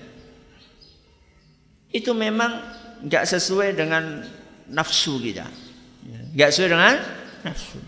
itu 1.95 2.11
memang 2.11 2.59
nggak 3.07 3.23
sesuai 3.23 3.71
dengan 3.71 4.19
nafsu 4.67 5.15
kita, 5.19 5.47
nggak 6.35 6.49
sesuai 6.51 6.69
dengan 6.75 6.95
nafsu. 7.47 7.79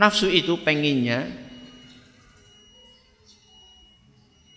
Nafsu 0.00 0.32
itu 0.32 0.56
penginnya 0.64 1.28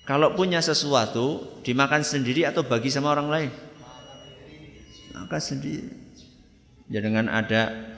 kalau 0.08 0.32
punya 0.40 0.64
sesuatu 0.64 1.60
dimakan 1.68 2.00
sendiri 2.00 2.48
atau 2.48 2.64
bagi 2.64 2.88
sama 2.88 3.12
orang 3.12 3.28
lain. 3.28 3.52
Maka 5.12 5.44
sendiri. 5.44 5.92
Ya 6.88 7.04
dengan 7.04 7.28
ada 7.28 7.92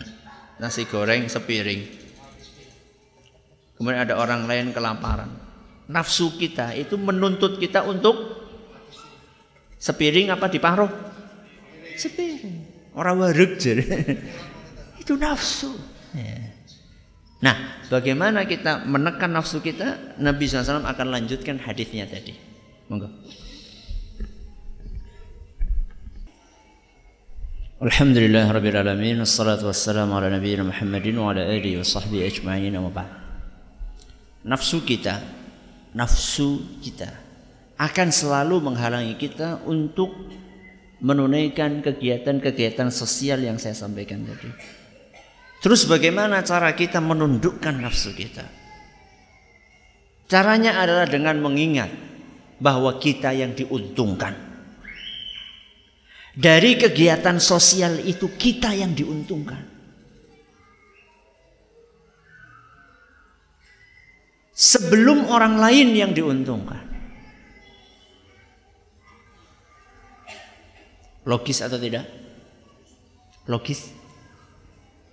nasi 0.58 0.90
goreng 0.90 1.30
sepiring. 1.30 1.86
Kemudian 3.78 4.10
ada 4.10 4.18
orang 4.18 4.50
lain 4.50 4.74
kelaparan. 4.74 5.46
nafsu 5.86 6.34
kita 6.42 6.74
itu 6.74 6.98
menuntut 6.98 7.62
kita 7.62 7.86
untuk 7.86 8.18
sepiring 9.78 10.34
apa 10.34 10.50
diparuh? 10.50 10.90
Sepiring. 11.94 12.58
Orang 12.98 13.22
wareg 13.22 13.62
itu 15.02 15.14
nafsu. 15.14 15.78
Ya. 16.18 16.45
Nah, 17.46 17.86
bagaimana 17.94 18.50
kita 18.50 18.90
menekan 18.90 19.30
nafsu 19.30 19.62
kita? 19.62 20.18
Nabi 20.18 20.50
SAW 20.50 20.82
akan 20.82 21.08
lanjutkan 21.14 21.62
hadisnya 21.62 22.10
tadi. 22.10 22.34
Monggo. 22.90 23.14
Alhamdulillah 27.76 28.50
Rabbil 28.50 28.80
Alamin 28.82 29.20
Assalatu 29.20 29.68
wassalamu 29.68 30.16
ala 30.16 30.32
nabiyina 30.32 30.64
Muhammadin 30.64 31.20
Wa 31.20 31.36
ala 31.36 31.44
alihi 31.44 31.76
wa 31.76 31.84
sahbihi 31.84 32.24
ajma'in 32.24 32.72
Nafsu 34.48 34.80
kita 34.88 35.20
Nafsu 35.92 36.80
kita 36.80 37.12
Akan 37.76 38.16
selalu 38.16 38.64
menghalangi 38.64 39.20
kita 39.20 39.60
Untuk 39.68 40.16
menunaikan 41.04 41.84
kegiatan-kegiatan 41.84 42.88
sosial 42.90 43.44
yang 43.44 43.60
saya 43.60 43.76
sampaikan 43.76 44.24
tadi 44.24 44.50
Terus 45.64 45.88
bagaimana 45.88 46.44
cara 46.44 46.74
kita 46.74 47.00
menundukkan 47.02 47.80
nafsu 47.80 48.12
kita 48.14 48.46
Caranya 50.26 50.82
adalah 50.82 51.06
dengan 51.06 51.38
mengingat 51.42 51.90
Bahwa 52.58 52.98
kita 52.98 53.36
yang 53.36 53.54
diuntungkan 53.54 54.46
dari 56.36 56.76
kegiatan 56.76 57.40
sosial 57.40 58.04
itu 58.04 58.28
kita 58.36 58.76
yang 58.76 58.92
diuntungkan. 58.92 59.64
Sebelum 64.52 65.32
orang 65.32 65.56
lain 65.56 65.96
yang 65.96 66.12
diuntungkan. 66.12 66.84
Logis 71.24 71.64
atau 71.64 71.80
tidak? 71.80 72.04
Logis. 73.48 73.96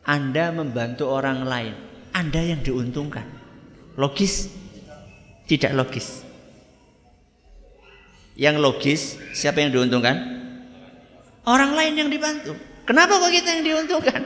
Anda 0.02 0.50
membantu 0.50 1.06
orang 1.06 1.46
lain, 1.46 1.74
Anda 2.10 2.42
yang 2.42 2.60
diuntungkan. 2.66 3.26
Logis? 3.94 4.50
Tidak 5.46 5.70
logis. 5.76 6.26
Yang 8.34 8.56
logis, 8.58 9.00
siapa 9.36 9.62
yang 9.62 9.70
diuntungkan? 9.70 10.16
Orang 11.46 11.76
lain 11.76 11.94
yang 11.98 12.10
dibantu. 12.10 12.56
Kenapa 12.82 13.20
kok 13.20 13.30
kita 13.30 13.48
yang 13.60 13.64
diuntungkan? 13.66 14.22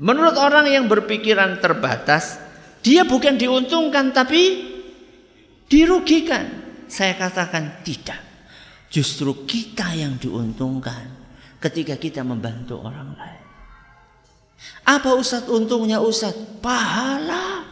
Menurut 0.00 0.36
orang 0.40 0.72
yang 0.72 0.88
berpikiran 0.88 1.60
terbatas, 1.60 2.40
dia 2.80 3.04
bukan 3.04 3.36
diuntungkan 3.36 4.16
tapi 4.16 4.72
dirugikan. 5.68 6.64
Saya 6.88 7.16
katakan 7.16 7.84
tidak. 7.84 8.20
Justru 8.92 9.48
kita 9.48 9.96
yang 9.96 10.20
diuntungkan 10.20 11.08
ketika 11.60 11.96
kita 11.96 12.20
membantu 12.20 12.84
orang 12.84 13.16
lain. 13.16 13.41
Apa 14.82 15.14
Ustadz 15.14 15.50
untungnya 15.50 16.02
Ustadz? 16.02 16.62
Pahala. 16.62 17.66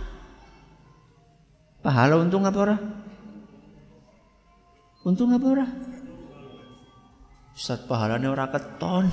Pahala 1.81 2.21
untung 2.21 2.45
apa 2.45 2.59
orang? 2.61 2.81
Untung 5.01 5.33
apa 5.33 5.47
orang? 5.49 5.73
Ustaz 7.57 7.81
pahalanya 7.85 8.33
ora 8.33 8.49
keton. 8.49 9.09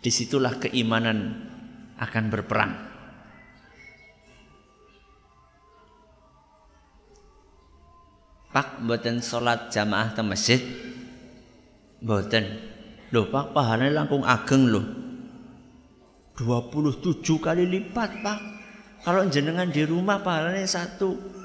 Di 0.00 0.10
situlah 0.12 0.56
keimanan 0.56 1.36
akan 1.96 2.24
berperang. 2.28 2.72
Pak 8.48 8.84
buatan 8.84 9.20
sholat 9.20 9.68
jamaah 9.68 10.16
ke 10.16 10.22
masjid 10.24 10.60
Buatan 11.98 12.44
Loh 13.10 13.26
pak 13.32 13.56
pahalanya 13.56 14.04
langkung 14.04 14.22
ageng 14.22 14.68
loh 14.70 14.86
27 16.38 17.24
kali 17.40 17.66
lipat 17.66 18.10
pak 18.22 18.38
Kalau 19.02 19.26
jenengan 19.26 19.66
di 19.70 19.82
rumah 19.82 20.22
pahalanya 20.22 20.66
satu 20.68 21.38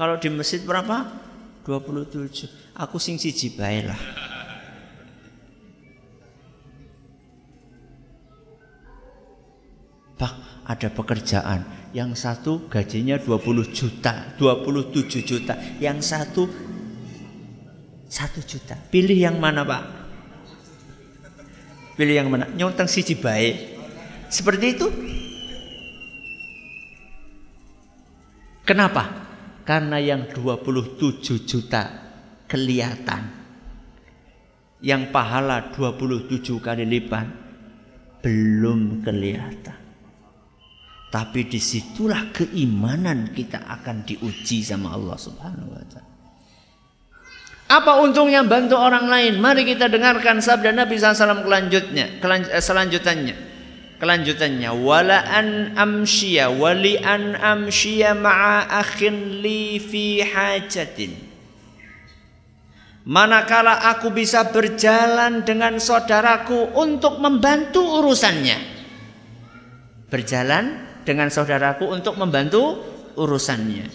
kalau 0.00 0.16
di 0.16 0.32
masjid 0.32 0.64
berapa? 0.64 1.04
27. 1.60 2.48
Aku 2.72 2.96
sing 2.96 3.20
siji 3.20 3.52
bae 3.52 3.84
lah. 3.84 4.00
Pak, 10.16 10.32
ada 10.64 10.88
pekerjaan. 10.88 11.92
Yang 11.92 12.16
satu 12.16 12.64
gajinya 12.72 13.20
20 13.20 13.76
juta, 13.76 14.32
27 14.40 15.20
juta. 15.20 15.52
Yang 15.76 15.98
satu 16.16 16.48
1 18.10 18.42
juta. 18.42 18.74
Pilih 18.74 19.14
yang 19.14 19.38
mana, 19.38 19.62
Pak? 19.62 19.82
Pilih 21.94 22.14
yang 22.18 22.26
mana? 22.26 22.50
Nyonteng 22.50 22.90
siji 22.90 23.14
bae. 23.14 23.54
Seperti 24.26 24.66
itu? 24.74 24.86
Kenapa? 28.66 29.06
Karena 29.62 30.02
yang 30.02 30.26
27 30.26 31.46
juta 31.46 31.82
kelihatan. 32.50 33.38
Yang 34.82 35.02
pahala 35.14 35.70
27 35.70 36.58
kali 36.58 36.82
lipat 36.82 37.26
belum 38.26 39.06
kelihatan. 39.06 39.78
Tapi 41.10 41.40
di 41.46 41.58
situlah 41.58 42.30
keimanan 42.30 43.34
kita 43.34 43.66
akan 43.66 44.06
diuji 44.06 44.62
sama 44.62 44.94
Allah 44.94 45.18
Subhanahu 45.18 45.74
wa 45.74 45.84
taala. 45.90 46.10
Apa 47.70 48.02
untungnya 48.02 48.42
bantu 48.42 48.74
orang 48.74 49.06
lain? 49.06 49.38
Mari 49.38 49.62
kita 49.62 49.86
dengarkan 49.86 50.42
sabda 50.42 50.74
Nabi 50.74 50.98
SAW 50.98 51.46
kelanjutnya, 51.46 52.18
eh, 52.18 52.58
selanjutannya. 52.58 53.36
Kelanjutannya 54.02 54.70
wala 54.74 55.22
an 55.28 55.78
amshiya 55.78 56.50
wali 56.50 56.98
an 56.98 57.38
amshiya 57.38 58.18
ma'a 58.18 58.66
akhin 58.82 59.38
li 59.38 59.78
fi 59.78 60.18
hajatin. 60.18 61.14
Manakala 63.06 63.86
aku 63.86 64.10
bisa 64.10 64.50
berjalan 64.50 65.46
dengan 65.46 65.78
saudaraku 65.78 66.74
untuk 66.74 67.22
membantu 67.22 68.02
urusannya. 68.02 68.58
Berjalan 70.10 70.64
dengan 71.06 71.30
saudaraku 71.30 71.86
untuk 71.86 72.18
membantu 72.18 72.82
urusannya. 73.14 73.86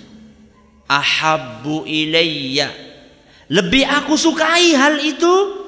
Ahabbu 0.88 1.84
ilayya 1.90 2.95
lebih 3.52 3.86
aku 3.86 4.18
sukai 4.18 4.74
hal 4.74 4.98
itu 4.98 5.66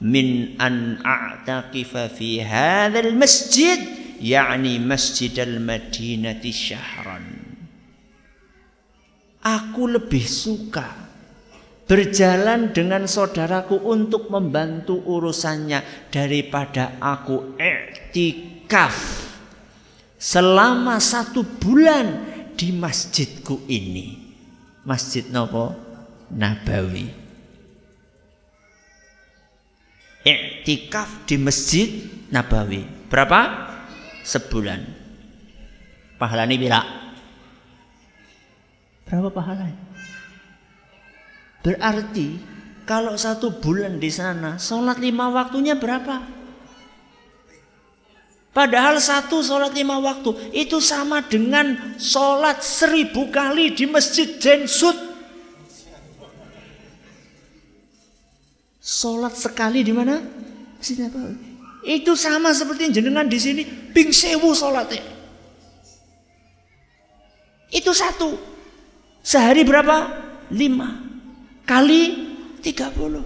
min 0.00 0.56
an 0.56 0.98
a'taqifa 1.04 2.08
fi 2.10 2.40
hadzal 2.40 3.12
masjid 3.14 3.78
yakni 4.20 4.80
masjidal 4.80 5.60
madinati 5.60 6.50
syahran. 6.52 7.26
Aku 9.40 9.88
lebih 9.88 10.24
suka 10.24 11.08
berjalan 11.88 12.76
dengan 12.76 13.08
saudaraku 13.08 13.80
untuk 13.88 14.28
membantu 14.28 15.00
urusannya 15.00 16.12
daripada 16.12 17.00
aku 17.00 17.56
iktikaf 17.56 18.94
selama 20.20 21.00
satu 21.00 21.40
bulan 21.56 22.28
di 22.52 22.68
masjidku 22.76 23.64
ini. 23.72 24.28
Masjid 24.84 25.28
nopo 25.28 25.76
Nabawi 26.32 27.19
iktikaf 30.24 31.24
di 31.24 31.36
Masjid 31.40 31.88
Nabawi. 32.28 32.84
Berapa? 33.08 33.70
Sebulan. 34.22 34.80
Pahalanya 36.20 36.56
bila? 36.60 36.80
Berapa 39.08 39.28
pahalanya? 39.32 39.78
Berarti 41.60 42.40
kalau 42.86 43.16
satu 43.16 43.58
bulan 43.60 43.98
di 43.98 44.08
sana, 44.12 44.56
sholat 44.56 44.98
lima 45.02 45.28
waktunya 45.32 45.76
berapa? 45.76 46.40
Padahal 48.50 48.98
satu 48.98 49.46
sholat 49.46 49.70
lima 49.72 50.02
waktu 50.02 50.34
itu 50.50 50.82
sama 50.82 51.22
dengan 51.22 51.96
sholat 52.02 52.66
seribu 52.66 53.30
kali 53.30 53.78
di 53.78 53.86
masjid 53.86 54.26
Jensut 54.42 55.09
Sholat 58.80 59.36
sekali 59.36 59.84
di 59.84 59.92
mana? 59.92 60.16
Itu 61.84 62.16
sama 62.16 62.56
seperti 62.56 62.88
jenengan 62.88 63.28
di 63.28 63.36
sini 63.36 63.62
ping 63.92 64.08
sewu 64.08 64.56
sholatnya. 64.56 65.04
Itu 67.68 67.92
satu. 67.92 68.40
Sehari 69.20 69.68
berapa? 69.68 70.08
Lima. 70.48 70.96
Kali 71.68 72.32
tiga 72.64 72.88
puluh. 72.88 73.22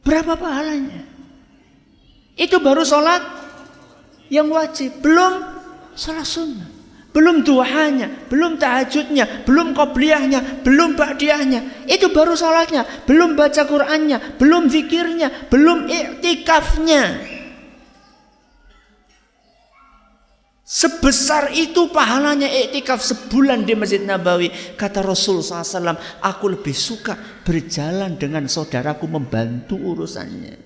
Berapa 0.00 0.34
pahalanya? 0.34 1.04
Itu 2.34 2.58
baru 2.64 2.82
sholat 2.88 3.20
yang 4.32 4.48
wajib, 4.48 5.04
belum 5.04 5.44
salat 5.92 6.24
sunnah. 6.24 6.71
Belum 7.12 7.44
duhanya, 7.44 8.08
belum 8.32 8.56
tahajudnya, 8.56 9.44
belum 9.44 9.76
qobliyahnya, 9.76 10.64
belum 10.64 10.96
ba'diyahnya. 10.96 11.84
Itu 11.84 12.08
baru 12.08 12.32
salatnya, 12.32 12.88
belum 13.04 13.36
baca 13.36 13.68
Qur'annya, 13.68 14.40
belum 14.40 14.72
zikirnya, 14.72 15.52
belum 15.52 15.92
iktikafnya. 15.92 17.32
Sebesar 20.64 21.52
itu 21.52 21.92
pahalanya 21.92 22.48
iktikaf 22.48 23.04
sebulan 23.04 23.68
di 23.68 23.76
Masjid 23.76 24.00
Nabawi. 24.00 24.72
Kata 24.72 25.04
Rasul 25.04 25.44
SAW, 25.44 26.00
aku 26.24 26.44
lebih 26.48 26.72
suka 26.72 27.12
berjalan 27.44 28.16
dengan 28.16 28.48
saudaraku 28.48 29.04
membantu 29.04 29.76
urusannya. 29.76 30.56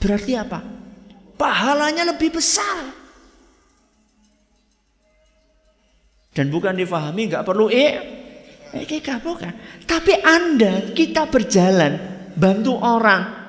Berarti 0.00 0.32
apa? 0.40 0.64
Pahalanya 1.36 2.16
lebih 2.16 2.32
besar. 2.32 2.99
Dan 6.30 6.46
bukan 6.48 6.78
difahami 6.78 7.26
nggak 7.26 7.42
perlu 7.42 7.66
iktikaf 8.74 9.18
bukan. 9.22 9.50
Tapi 9.82 10.14
Anda 10.22 10.94
kita 10.94 11.26
berjalan 11.26 11.98
bantu 12.38 12.78
orang 12.78 13.40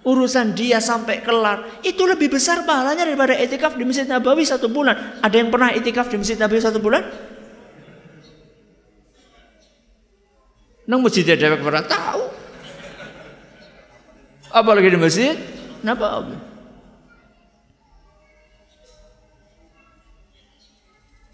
urusan 0.00 0.56
dia 0.56 0.80
sampai 0.80 1.20
kelar 1.20 1.84
itu 1.84 2.00
lebih 2.08 2.32
besar 2.32 2.64
pahalanya 2.64 3.04
daripada 3.04 3.36
etikaf 3.36 3.76
di 3.76 3.84
Masjid 3.84 4.08
Nabawi 4.08 4.44
satu 4.48 4.68
bulan. 4.68 5.20
Ada 5.20 5.36
yang 5.40 5.48
pernah 5.52 5.72
etikaf 5.72 6.08
di 6.08 6.16
Masjid 6.20 6.36
Nabawi 6.40 6.60
satu 6.60 6.80
bulan? 6.80 7.04
Nang 10.90 11.06
masjid 11.06 11.22
ada 11.22 11.54
pernah 11.54 11.86
tahu. 11.86 12.22
Apalagi 14.50 14.90
di 14.90 14.98
Masjid 14.98 15.36
Nabawi. 15.86 16.49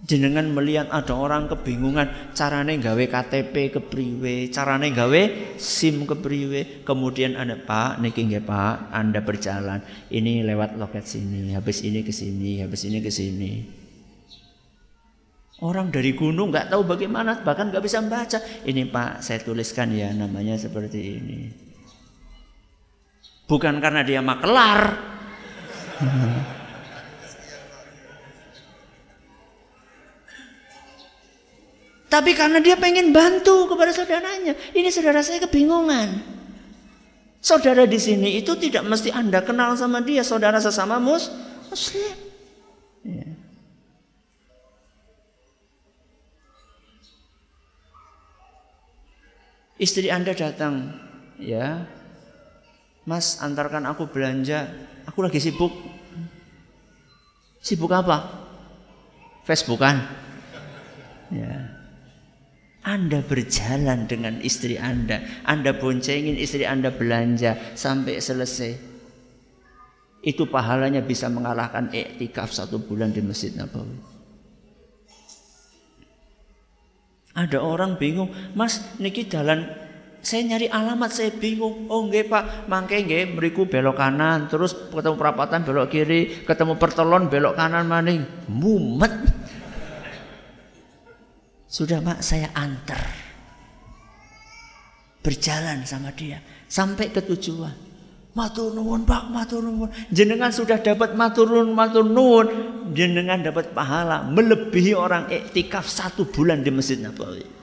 Jenengan 0.07 0.47
melihat 0.55 0.87
ada 0.95 1.11
orang 1.19 1.51
kebingungan 1.51 2.31
carane 2.31 2.79
gawe 2.79 3.05
KTP 3.11 3.75
kepriwe, 3.75 4.55
carane 4.55 4.95
gawe 4.95 5.23
SIM 5.59 6.07
kepriwe, 6.07 6.87
kemudian 6.87 7.35
ada 7.35 7.59
Pak, 7.59 7.99
niki 7.99 8.23
nggih 8.23 8.47
Pak, 8.47 8.95
Anda 8.95 9.19
berjalan, 9.19 9.83
ini 10.15 10.47
lewat 10.47 10.79
loket 10.79 11.11
sini, 11.11 11.51
habis 11.59 11.83
ini 11.83 12.07
ke 12.07 12.15
sini, 12.15 12.63
habis 12.63 12.87
ini 12.87 12.99
ke 13.03 13.11
sini. 13.11 13.53
Orang 15.59 15.91
dari 15.91 16.15
gunung 16.15 16.55
nggak 16.55 16.71
tahu 16.71 16.87
bagaimana, 16.87 17.43
bahkan 17.43 17.75
nggak 17.75 17.83
bisa 17.83 17.99
membaca. 17.99 18.39
Ini 18.63 18.87
Pak, 18.87 19.25
saya 19.27 19.43
tuliskan 19.43 19.91
ya 19.91 20.15
namanya 20.15 20.55
seperti 20.55 21.01
ini. 21.19 21.41
Bukan 23.51 23.83
karena 23.83 24.07
dia 24.07 24.23
makelar. 24.23 24.81
Tapi 32.07 32.39
karena 32.39 32.63
dia 32.63 32.79
pengen 32.79 33.11
bantu 33.11 33.67
kepada 33.67 33.91
saudaranya. 33.91 34.55
Ini 34.71 34.89
saudara 34.95 35.27
saya 35.27 35.43
kebingungan. 35.43 36.23
Saudara 37.43 37.87
di 37.87 37.99
sini 37.99 38.39
itu 38.39 38.55
tidak 38.59 38.87
mesti 38.87 39.11
Anda 39.11 39.43
kenal 39.43 39.75
sama 39.75 40.03
dia. 40.03 40.23
Saudara 40.23 40.63
sesama 40.63 41.03
mus, 41.03 41.31
muslim. 41.71 42.15
Ya. 43.07 43.27
Istri 49.77 50.09
Anda 50.09 50.33
datang, 50.33 50.97
ya. 51.37 51.85
Mas, 53.07 53.39
antarkan 53.39 53.87
aku 53.87 54.09
belanja. 54.09 54.67
Aku 55.07 55.23
lagi 55.23 55.39
sibuk. 55.39 55.71
Sibuk 57.63 57.93
apa? 57.95 58.47
Facebookan. 59.47 60.03
Ya. 61.31 61.76
Anda 62.87 63.19
berjalan 63.19 64.07
dengan 64.07 64.39
istri 64.39 64.79
Anda, 64.79 65.43
Anda 65.43 65.75
boncengin 65.75 66.39
istri 66.39 66.63
Anda 66.63 66.95
belanja 66.95 67.75
sampai 67.75 68.23
selesai. 68.23 68.73
Itu 70.23 70.47
pahalanya 70.47 71.03
bisa 71.03 71.27
mengalahkan 71.27 71.91
iktikaf 71.91 72.55
satu 72.55 72.79
bulan 72.79 73.11
di 73.11 73.27
Masjid 73.27 73.51
Nabawi. 73.59 73.99
Ada 77.35 77.59
orang 77.59 77.99
bingung, 77.99 78.31
Mas, 78.55 78.81
niki 79.03 79.27
jalan 79.27 79.67
saya 80.27 80.43
nyari 80.43 80.67
alamat 80.67 81.11
saya 81.15 81.31
bingung. 81.31 81.87
Oh 81.87 82.07
nggih 82.07 82.27
Pak, 82.27 82.67
mangke 82.67 82.99
nggih 82.99 83.39
mriku 83.39 83.71
belok 83.71 83.99
kanan, 83.99 84.51
terus 84.51 84.75
ketemu 84.75 85.15
perapatan 85.15 85.63
belok 85.63 85.87
kiri, 85.87 86.43
ketemu 86.43 86.75
pertelon 86.79 87.31
belok 87.31 87.55
kanan 87.55 87.87
maning. 87.87 88.27
Mumet. 88.51 89.46
Sudah 91.67 91.99
mak 91.99 92.23
saya 92.23 92.55
antar. 92.55 93.03
Berjalan 95.19 95.83
sama 95.83 96.15
dia. 96.15 96.39
Sampai 96.71 97.11
ke 97.11 97.19
tujuan. 97.19 97.75
Matur 98.37 98.71
nuwun 98.71 99.03
pak, 99.03 99.33
matur 99.33 99.65
nuwun. 99.65 99.91
Jenengan 100.13 100.55
sudah 100.55 100.79
dapat 100.79 101.19
matur 101.19 101.51
nuwun, 101.51 101.75
matur. 101.75 102.47
Jenengan 102.95 103.43
dapat 103.43 103.75
pahala 103.75 104.23
melebihi 104.23 104.95
orang 104.95 105.27
iktikaf 105.27 105.91
satu 105.91 106.29
bulan 106.31 106.63
di 106.63 106.71
Masjid 106.71 107.03
Nabawi. 107.03 107.59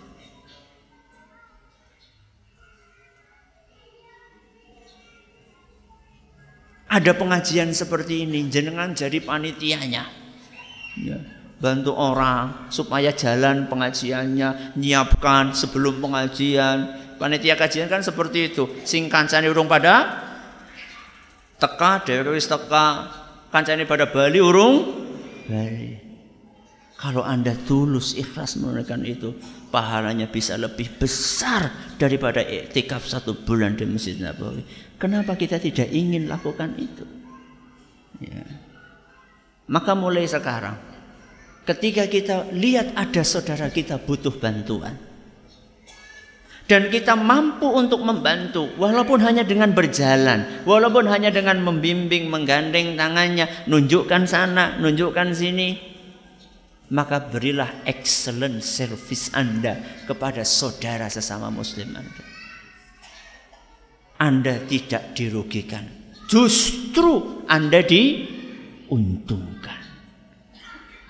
Ada 6.94 7.18
pengajian 7.18 7.74
seperti 7.74 8.28
ini, 8.28 8.46
jenengan 8.54 8.94
jadi 8.94 9.18
panitianya. 9.18 10.04
Ya 11.02 11.18
bantu 11.64 11.96
orang 11.96 12.68
supaya 12.68 13.16
jalan 13.16 13.72
pengajiannya, 13.72 14.76
nyiapkan 14.76 15.56
sebelum 15.56 16.04
pengajian. 16.04 17.00
Panitia 17.16 17.56
kajian 17.56 17.88
kan 17.88 18.04
seperti 18.04 18.52
itu. 18.52 18.68
Sing 18.84 19.08
kancane 19.08 19.48
urung 19.48 19.72
pada 19.72 20.20
teka 21.56 22.04
dhewe 22.04 22.36
wis 22.36 22.52
teka, 22.52 23.08
kancane 23.48 23.88
pada 23.88 24.12
Bali 24.12 24.44
urung 24.44 24.92
Bali. 25.48 26.04
Kalau 27.00 27.24
Anda 27.24 27.56
tulus 27.56 28.16
ikhlas 28.20 28.60
menunaikan 28.60 29.04
itu, 29.08 29.32
pahalanya 29.72 30.28
bisa 30.28 30.60
lebih 30.60 31.00
besar 31.00 31.96
daripada 31.96 32.44
iktikaf 32.44 33.08
satu 33.08 33.44
bulan 33.44 33.80
di 33.80 33.88
Masjid 33.88 34.20
Nabawi. 34.20 34.64
Kenapa 35.00 35.36
kita 35.40 35.60
tidak 35.60 35.88
ingin 35.92 36.28
lakukan 36.28 36.76
itu? 36.80 37.04
Ya. 38.24 38.48
Maka 39.68 39.96
mulai 39.96 40.28
sekarang 40.28 40.93
ketika 41.64 42.08
kita 42.12 42.52
lihat 42.52 42.92
ada 42.96 43.24
saudara 43.24 43.72
kita 43.72 44.00
butuh 44.00 44.36
bantuan. 44.36 44.96
Dan 46.64 46.88
kita 46.88 47.20
mampu 47.20 47.68
untuk 47.68 48.00
membantu 48.08 48.72
walaupun 48.80 49.20
hanya 49.20 49.44
dengan 49.44 49.76
berjalan 49.76 50.64
walaupun 50.64 51.12
hanya 51.12 51.28
dengan 51.28 51.60
membimbing 51.60 52.32
menggandeng 52.32 52.96
tangannya 52.96 53.68
nunjukkan 53.68 54.24
sana 54.24 54.80
nunjukkan 54.80 55.36
sini 55.36 55.76
maka 56.96 57.20
berilah 57.20 57.84
excellent 57.84 58.64
service 58.64 59.28
Anda 59.36 59.76
kepada 60.08 60.48
saudara 60.48 61.12
sesama 61.12 61.52
muslim 61.52 62.00
Anda. 62.00 62.24
Anda 64.24 64.64
tidak 64.64 65.20
dirugikan 65.20 65.84
justru 66.32 67.44
Anda 67.44 67.84
diuntungkan 67.84 69.53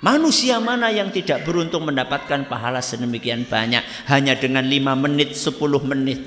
Manusia 0.04 0.60
mana 0.60 0.92
yang 0.92 1.16
tidak 1.16 1.48
beruntung 1.48 1.88
mendapatkan 1.88 2.44
pahala 2.52 2.84
sedemikian 2.84 3.48
banyak 3.48 3.80
hanya 4.12 4.36
dengan 4.36 4.68
5 4.68 5.00
menit, 5.00 5.32
10 5.32 5.56
menit. 5.88 6.20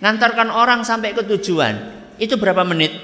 Ngantarkan 0.00 0.48
orang 0.48 0.88
sampai 0.88 1.12
ke 1.12 1.20
tujuan. 1.36 2.00
Itu 2.16 2.40
berapa 2.40 2.64
menit? 2.64 2.96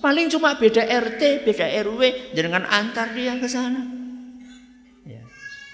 Paling 0.00 0.32
cuma 0.32 0.56
beda 0.56 0.88
RT, 0.88 1.44
beda 1.44 1.68
RW 1.84 2.32
dengan 2.32 2.64
antar 2.64 3.12
dia 3.12 3.36
ke 3.36 3.44
sana. 3.44 3.84
Ya. 5.04 5.20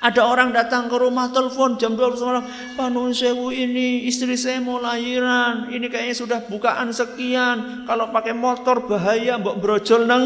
Ada 0.02 0.26
orang 0.26 0.50
datang 0.50 0.90
ke 0.90 0.98
rumah 0.98 1.30
telepon 1.30 1.78
jam 1.78 1.94
12 1.94 2.18
malam, 2.26 2.50
Pak 2.74 2.88
Nun 2.90 3.14
Sewu 3.14 3.54
ini 3.54 4.10
istri 4.10 4.34
saya 4.34 4.58
mau 4.58 4.82
lahiran, 4.82 5.70
ini 5.70 5.86
kayaknya 5.86 6.18
sudah 6.18 6.40
bukaan 6.50 6.90
sekian. 6.90 7.86
Kalau 7.86 8.10
pakai 8.10 8.34
motor 8.34 8.90
bahaya, 8.90 9.38
mbok 9.38 9.62
brojol 9.62 10.02
neng 10.02 10.24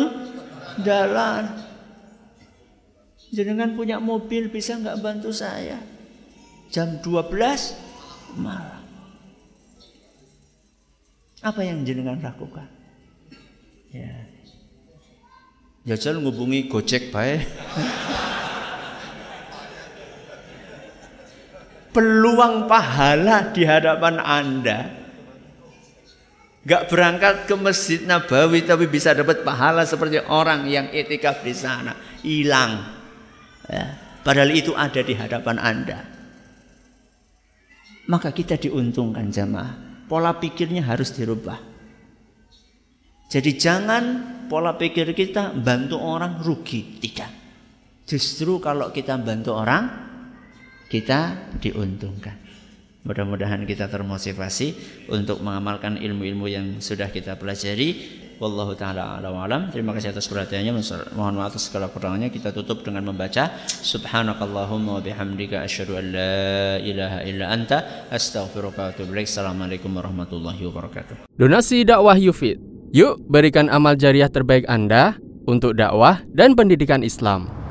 jalan. 0.81 1.72
Jenengan 3.33 3.72
punya 3.72 3.97
mobil 3.97 4.53
bisa 4.53 4.76
nggak 4.76 5.01
bantu 5.01 5.33
saya? 5.33 5.80
Jam 6.68 7.01
12 7.01 8.37
malam. 8.37 8.85
Apa 11.41 11.61
yang 11.64 11.80
jenengan 11.83 12.20
lakukan? 12.20 12.68
Ya. 13.89 14.28
Jajal 15.89 16.22
ngubungi 16.22 16.70
Gojek 16.70 17.11
baik. 17.11 17.49
Peluang 21.93 22.70
pahala 22.70 23.53
di 23.53 23.68
hadapan 23.68 24.16
Anda 24.16 25.03
Gak 26.62 26.95
berangkat 26.95 27.51
ke 27.51 27.55
Masjid 27.59 28.07
Nabawi 28.07 28.62
tapi 28.62 28.87
bisa 28.87 29.11
dapat 29.11 29.43
pahala 29.43 29.83
seperti 29.83 30.22
orang 30.22 30.70
yang 30.70 30.87
etikaf 30.95 31.43
di 31.43 31.51
sana. 31.59 31.99
Hilang. 32.22 33.02
Ya. 33.71 33.99
Padahal 34.23 34.55
itu 34.55 34.75
ada 34.75 35.03
di 35.03 35.15
hadapan 35.19 35.59
Anda. 35.59 35.99
Maka 38.07 38.31
kita 38.35 38.59
diuntungkan 38.59 39.31
jamaah. 39.31 40.07
Pola 40.07 40.35
pikirnya 40.39 40.87
harus 40.87 41.15
dirubah. 41.15 41.59
Jadi 43.33 43.51
jangan 43.57 44.05
pola 44.47 44.77
pikir 44.77 45.11
kita 45.17 45.57
bantu 45.57 45.97
orang 45.99 46.39
rugi. 46.43 47.01
Tidak. 47.01 47.31
Justru 48.05 48.61
kalau 48.61 48.93
kita 48.93 49.17
bantu 49.17 49.57
orang, 49.57 49.89
kita 50.93 51.51
diuntungkan. 51.57 52.37
Mudah-mudahan 53.03 53.67
kita 53.67 53.91
termotivasi 53.91 54.77
untuk 55.11 55.43
mengamalkan 55.43 55.99
ilmu-ilmu 55.99 56.47
yang 56.47 56.67
sudah 56.79 57.11
kita 57.11 57.35
pelajari. 57.35 58.22
Wallahu 58.43 58.74
taala 58.74 59.22
alam. 59.22 59.70
Terima 59.70 59.95
kasih 59.95 60.11
atas 60.11 60.26
perhatiannya. 60.26 60.74
Mohon 61.14 61.34
maaf 61.38 61.55
atas 61.55 61.70
segala 61.70 61.86
kekurangannya. 61.86 62.26
Kita 62.34 62.51
tutup 62.51 62.82
dengan 62.82 63.07
membaca 63.07 63.55
Subhanakallahumma 63.70 64.99
wa 64.99 65.03
bihamdika 65.03 65.62
asyhadu 65.62 65.95
an 65.95 66.05
la 66.11 66.82
ilaha 66.82 67.22
illa 67.22 67.55
anta 67.55 68.11
astaghfiruka 68.11 68.82
wa 68.82 68.88
atubu. 68.90 69.14
Assalamualaikum 69.14 69.95
warahmatullahi 69.95 70.59
wabarakatuh. 70.59 71.30
Donasi 71.38 71.86
dakwah 71.86 72.18
Yufid. 72.18 72.59
Yuk 72.90 73.22
berikan 73.30 73.70
amal 73.70 73.95
jariah 73.95 74.26
terbaik 74.26 74.66
Anda 74.66 75.14
untuk 75.47 75.78
dakwah 75.78 76.26
dan 76.34 76.59
pendidikan 76.59 77.07
Islam. 77.07 77.62